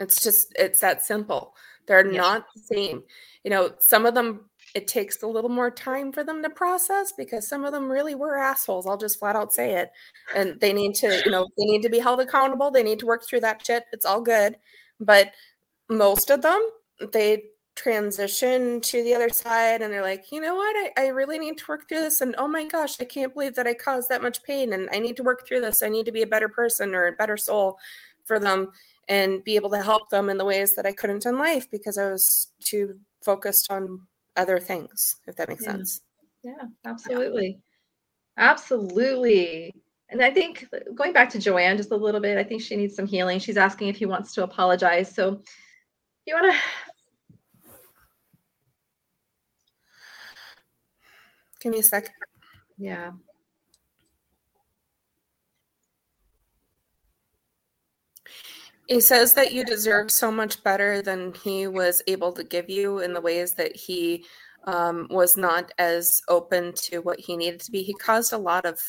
[0.00, 1.54] It's just it's that simple.
[1.86, 2.18] They're Yeah.
[2.18, 3.04] not the same.
[3.44, 7.12] You know, some of them it takes a little more time for them to process
[7.12, 8.86] because some of them really were assholes.
[8.86, 9.90] I'll just flat out say it.
[10.34, 12.70] And they need to, you know, they need to be held accountable.
[12.70, 13.84] They need to work through that shit.
[13.92, 14.56] It's all good.
[14.98, 15.32] But
[15.88, 16.60] most of them,
[17.12, 17.44] they
[17.74, 20.76] transition to the other side and they're like, you know what?
[20.76, 22.20] I, I really need to work through this.
[22.20, 24.72] And oh my gosh, I can't believe that I caused that much pain.
[24.72, 25.82] And I need to work through this.
[25.82, 27.78] I need to be a better person or a better soul
[28.24, 28.72] for them
[29.08, 31.98] and be able to help them in the ways that I couldn't in life because
[31.98, 34.06] I was too focused on
[34.36, 35.72] other things, if that makes Yeah.
[35.72, 36.02] sense.
[36.42, 37.60] Yeah, absolutely.
[38.36, 39.74] Absolutely.
[40.08, 42.94] And I think going back to Joanne just a little bit, I think she needs
[42.94, 43.38] some healing.
[43.38, 45.14] She's asking if he wants to apologize.
[45.14, 45.42] So
[46.26, 46.58] You want to?
[51.60, 52.12] Give me a sec.
[52.76, 53.12] Yeah.
[58.92, 62.98] He says that you deserve so much better than he was able to give you
[62.98, 64.26] in the ways that he
[64.66, 67.82] um, was not as open to what he needed to be.
[67.82, 68.82] He caused a lot of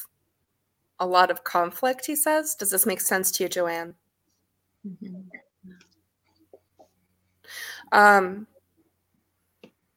[0.99, 2.05] a lot of conflict.
[2.05, 2.53] He says.
[2.53, 3.95] Does this make sense to you, Joanne?
[4.85, 5.29] Mhm.
[7.93, 8.47] Um,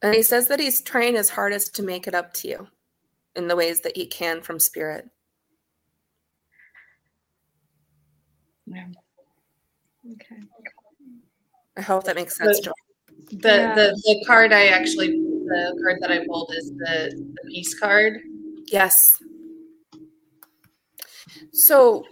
[0.02, 2.68] and he says that he's trying his hardest to make it up to you
[3.34, 5.10] in the ways that he can from spirit.
[10.12, 10.42] Okay.
[11.76, 12.60] I hope that makes sense.
[12.60, 12.74] Joanne.
[13.30, 13.74] The, Yeah.
[13.74, 18.20] the the card I actually the card that I pulled is the, the peace card.
[18.66, 19.18] Yes.
[21.52, 22.04] So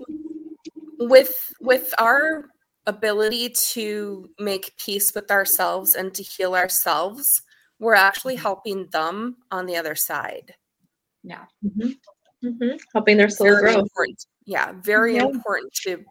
[0.99, 2.47] with with our
[2.87, 7.43] ability to make peace with ourselves and to heal ourselves,
[7.79, 10.55] we're actually helping them on the other side.
[11.27, 11.99] Mhm.
[12.43, 12.79] Mhm.
[12.93, 13.81] Helping their soul Very grow.
[13.81, 14.27] important.
[14.45, 15.25] Yeah, very Yeah.
[15.25, 16.05] important to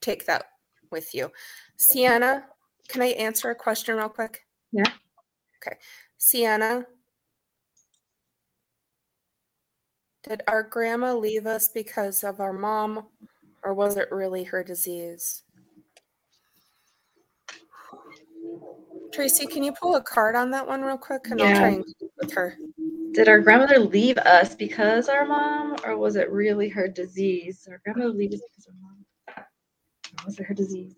[0.00, 0.46] take that
[0.90, 1.30] with you.
[1.76, 2.44] Sienna,
[2.88, 4.46] can I answer a question real quick?
[4.72, 4.84] Yeah.
[5.64, 5.76] Okay.
[6.18, 6.84] Sienna,
[10.28, 13.06] did our grandma leave us because of our mom,
[13.62, 15.42] or was it really her disease?
[19.12, 21.22] Tracy, can you pull a card on that one real quick?
[21.30, 21.58] And I'll Yeah.
[21.58, 21.84] try and
[22.20, 22.56] with her.
[23.12, 27.66] Did our grandmother leave us because our mom, or was it really her disease?
[27.68, 28.99] Our grandmother leave us because of our mom.
[30.20, 30.94] Or was it her disease?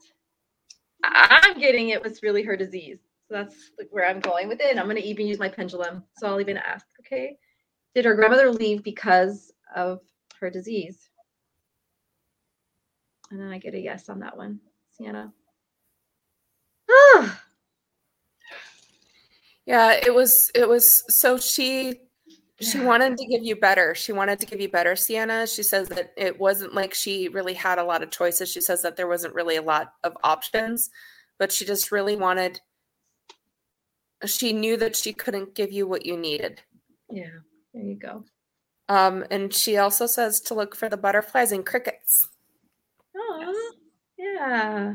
[1.05, 2.99] I- I'm getting it was really her disease.
[3.29, 4.71] So that's like where I'm going with it.
[4.71, 6.05] And I'm going to even use my pendulum.
[6.19, 7.37] So I'll even ask, okay,
[7.95, 10.01] did her grandmother leave because of
[10.41, 11.09] her disease?
[13.31, 14.61] And then I get a yes on that one,
[14.91, 15.33] Sienna.
[16.91, 17.43] Ah,
[19.65, 22.01] Yeah, it was it was so she
[22.63, 23.95] she wanted to give you better.
[23.95, 25.47] She wanted to give you better, Sienna.
[25.47, 28.51] She says that it wasn't like she really had a lot of choices.
[28.51, 30.91] She says that there wasn't really a lot of options,
[31.39, 32.61] but she just really wanted
[34.27, 36.63] she knew that she couldn't give you what you needed.
[37.11, 37.25] yeah,
[37.75, 38.25] there you go.
[38.89, 42.29] Um, and she also says to look for the butterflies and crickets.
[43.17, 43.73] Oh,
[44.19, 44.95] yeah.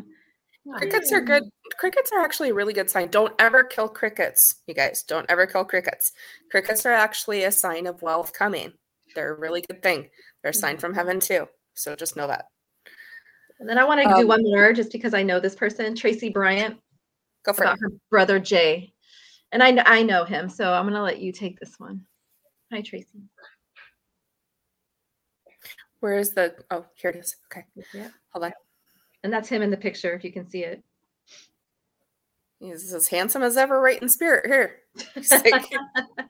[0.77, 1.43] Crickets are good.
[1.77, 3.09] Crickets are actually a really good sign.
[3.09, 5.03] Don't ever kill crickets, you guys.
[5.03, 6.11] Don't ever kill crickets.
[6.49, 8.73] Crickets are actually a sign of wealth coming.
[9.15, 10.09] They're a really good thing.
[10.41, 11.47] They're a sign from heaven too.
[11.75, 12.45] So just know that.
[13.59, 15.95] And then I want to Um, do one more just because I know this person,
[15.95, 16.79] Tracy Bryant,
[17.43, 17.79] Go for it.
[17.79, 18.93] her brother Jay.
[19.51, 22.05] And I, kn- I know him, so I'm going to let you take this one.
[22.71, 23.21] Hi, Tracy.
[25.99, 26.55] Where is the?
[26.69, 27.35] Oh, here it is.
[27.51, 28.09] Okay, Yeah.
[28.31, 28.53] hold on.
[29.23, 30.83] And that's him in the picture, if you can see it.
[32.59, 34.45] He's as handsome as ever, right in spirit.
[34.47, 34.77] Here,
[35.13, 35.65] he's, like,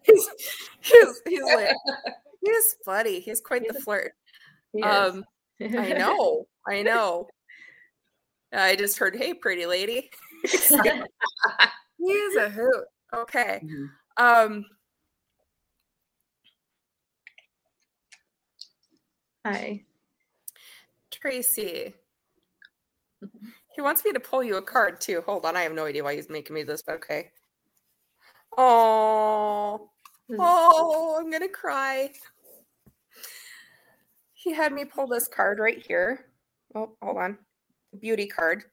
[0.03, 0.30] he's,
[0.82, 1.75] he's, he's like,
[2.43, 3.19] he's funny.
[3.21, 4.13] He's quite the flirt.
[4.84, 5.23] Um,
[5.61, 7.28] I know, I know.
[8.53, 10.09] I just heard, "Hey, pretty lady."
[10.43, 11.03] He's like,
[11.97, 12.86] he is a hoot.
[13.13, 13.61] Okay.
[14.17, 14.63] Um,
[19.45, 19.84] Hi.
[21.09, 21.93] Tracy.
[23.78, 25.21] He wants me to pull you a card too.
[25.28, 27.30] Hold on, I have no idea why he's making me this, but okay.
[28.57, 29.91] Oh,
[30.39, 32.09] oh, I'm gonna cry.
[34.34, 36.25] He had me pull this card right here.
[36.73, 37.38] Oh, hold on.
[37.99, 38.63] Beauty card.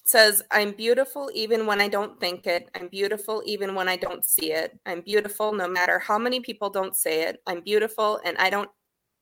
[0.00, 2.70] It says, I'm beautiful even when I don't think it.
[2.76, 4.78] I'm beautiful even when I don't see it.
[4.86, 7.42] I'm beautiful no matter how many people don't say it.
[7.48, 8.70] I'm beautiful and I don't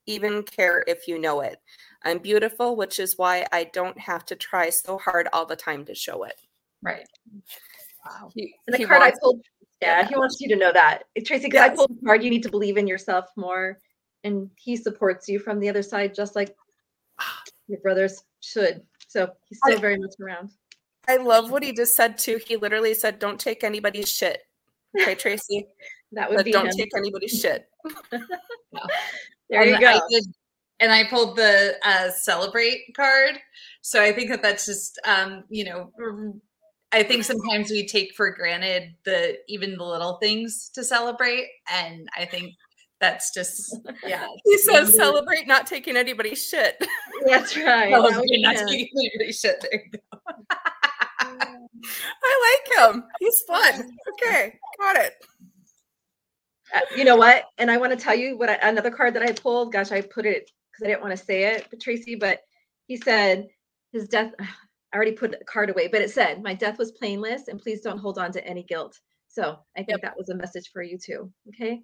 [0.07, 1.57] even care if you know it.
[2.03, 5.85] I'm beautiful, which is why I don't have to try so hard all the time
[5.85, 6.39] to show it.
[6.81, 7.05] Right.
[8.33, 9.41] He, And the he card I pulled,
[9.81, 10.07] yeah, Yeah.
[10.07, 11.03] he wants you to know that.
[11.25, 11.77] Tracy, because I Yes.
[11.77, 13.79] pulled the card, you need to believe in yourself more.
[14.23, 16.55] And he supports you from the other side, just like
[17.67, 18.83] your brothers should.
[19.07, 20.51] So he's still I- very much around.
[21.07, 22.39] I love what he just said too.
[22.43, 24.41] He literally said, "Don't take anybody's shit."
[24.99, 25.67] Okay, Tracy,
[26.13, 26.73] That would but be don't him.
[26.75, 27.69] take anybody's shit.
[29.55, 29.87] There you And go.
[29.87, 30.23] I did,
[30.79, 33.39] and I pulled the uh, celebrate card.
[33.81, 35.91] So I think that that's just, um, you know,
[36.91, 42.07] I think sometimes we take for granted the even the little things to celebrate, and
[42.17, 42.53] I think
[42.99, 44.27] that's just yeah.
[44.45, 46.75] He says, "Celebrate not taking anybody's shit."
[47.25, 47.91] That's right.
[47.91, 48.67] Celebrate not him.
[48.67, 49.59] taking anybody's shit.
[49.61, 50.19] There you go.
[52.23, 53.03] I like him.
[53.19, 53.91] He's fun.
[54.15, 55.13] Okay, got it.
[56.75, 57.45] Uh, you know what?
[57.57, 59.71] And I want to tell you what I, another card that I pulled.
[59.71, 62.15] Gosh, I put it because I didn't want to say it, but Tracy.
[62.15, 62.41] But
[62.87, 63.47] he said
[63.93, 64.33] his death.
[64.93, 67.81] I already put the card away, but it said, My death was painless and please
[67.81, 68.97] don't hold on to any guilt.
[69.27, 70.01] So I think Yep.
[70.03, 71.31] that was a message for you too.
[71.49, 71.81] Okay.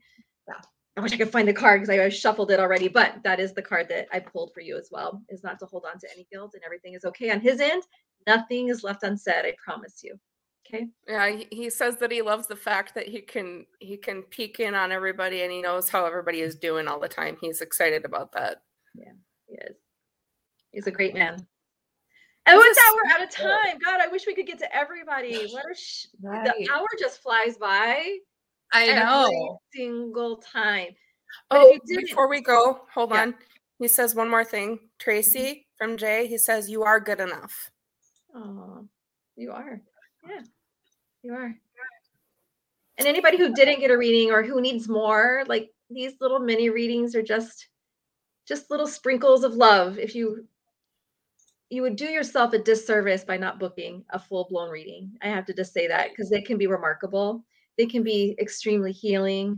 [0.47, 0.61] Yeah.
[0.95, 3.53] I wish I could find the card because I shuffled it already, but that is
[3.53, 6.07] the card that I pulled for you as well, is not to hold on to
[6.13, 7.83] any guilt and everything is okay on his end.
[8.27, 10.17] Nothing is left unsaid, I promise you.
[10.67, 10.87] Okay.
[11.07, 14.59] Yeah, he, he says that he loves the fact that he can he can peek
[14.59, 17.37] in on everybody and he knows how everybody is doing all the time.
[17.41, 18.61] He's excited about that.
[18.95, 19.75] He is.
[20.71, 21.35] He's a great man.
[21.37, 23.79] Oh, and with that, we're out of time.
[23.83, 25.47] God, I wish we could get to everybody.
[25.51, 26.45] What a sh- Right.
[26.45, 28.17] the hour just flies by
[28.73, 29.59] I every know.
[29.75, 30.89] single time.
[31.49, 33.21] But Oh, before we go, hold Yeah.
[33.23, 33.35] on.
[33.79, 34.75] He says one more thing.
[34.75, 34.85] Mm-hmm.
[34.99, 37.69] Tracy from Jay, he says you are good enough.
[38.35, 38.87] Oh,
[39.35, 39.81] you are.
[40.27, 40.41] Yeah,
[41.23, 41.55] you are.
[42.97, 46.69] And anybody who didn't get a reading or who needs more, like these little mini
[46.69, 47.67] readings are just
[48.47, 49.97] just little sprinkles of love.
[49.97, 50.45] If you
[51.69, 55.09] you would do yourself a disservice by not booking a full-blown reading.
[55.21, 57.45] I have to just say that because they can be remarkable.
[57.77, 59.57] They can be extremely healing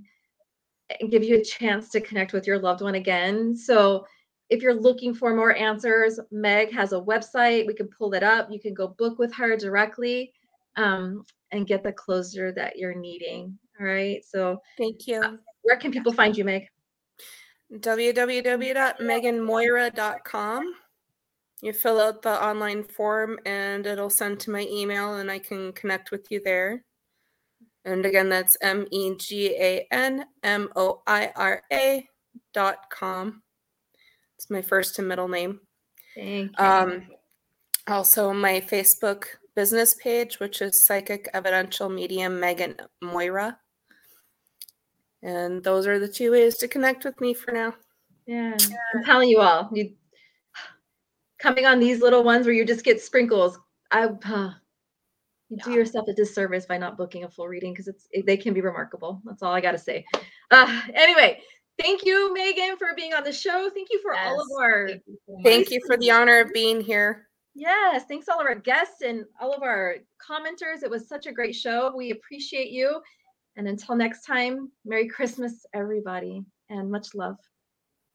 [0.99, 3.55] and give you a chance to connect with your loved one again.
[3.57, 4.05] So
[4.51, 7.65] if you're looking for more answers, Meg has a website.
[7.65, 8.51] We can pull it up.
[8.51, 10.33] You can go book with her directly
[10.75, 13.55] um, and get the closure that you're needing.
[13.79, 14.23] All right.
[14.25, 15.39] So, Thank you.
[15.61, 16.67] where can people find you, Meg?
[17.73, 20.73] www.meganmoira.com.
[21.61, 25.71] You fill out the online form and it'll send to my email and I can
[25.71, 26.83] connect with you there.
[27.85, 32.05] And again, that's M E G A N M O I R A
[32.53, 33.41] dot com.
[34.37, 35.61] It's my first and middle name.
[36.15, 36.65] Thank you.
[36.65, 37.07] Um,
[37.87, 43.57] also, my Facebook business page, which is Psychic Evidential Medium Megan Moira.
[45.21, 47.73] And those are the two ways to connect with me for now.
[48.27, 48.57] yeah.
[48.93, 49.93] I'm telling you all, you
[51.39, 53.57] coming on these little ones where you just get sprinkles.
[53.91, 54.51] I uh,
[55.49, 58.37] you do yourself a disservice by not booking a full reading because it's it, they
[58.37, 59.21] can be remarkable.
[59.23, 60.03] That's all I got to say.
[60.51, 61.39] Uh, anyway,
[61.81, 63.69] thank you, Megan, for being on the show.
[63.73, 66.51] Thank you for all of our Thank you so Thank you for the honor of
[66.53, 67.27] being here.
[67.55, 70.83] Yes, thanks all of our guests and all of our commenters.
[70.83, 71.93] It was such a great show.
[71.95, 72.99] We appreciate you.
[73.55, 77.37] And until next time, Merry Christmas, everybody, and much love.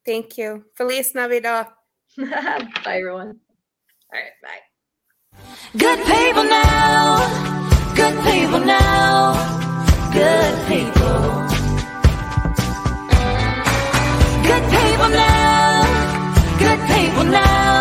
[0.05, 0.65] Thank you.
[0.75, 1.69] Feliz Navidad.
[2.17, 3.39] bye, everyone.
[4.13, 5.39] All right, bye.
[5.77, 7.95] Good people now.
[7.95, 9.35] Good people now.
[10.13, 11.19] Good people.
[14.49, 15.85] Good people now.
[16.59, 17.78] Good people now.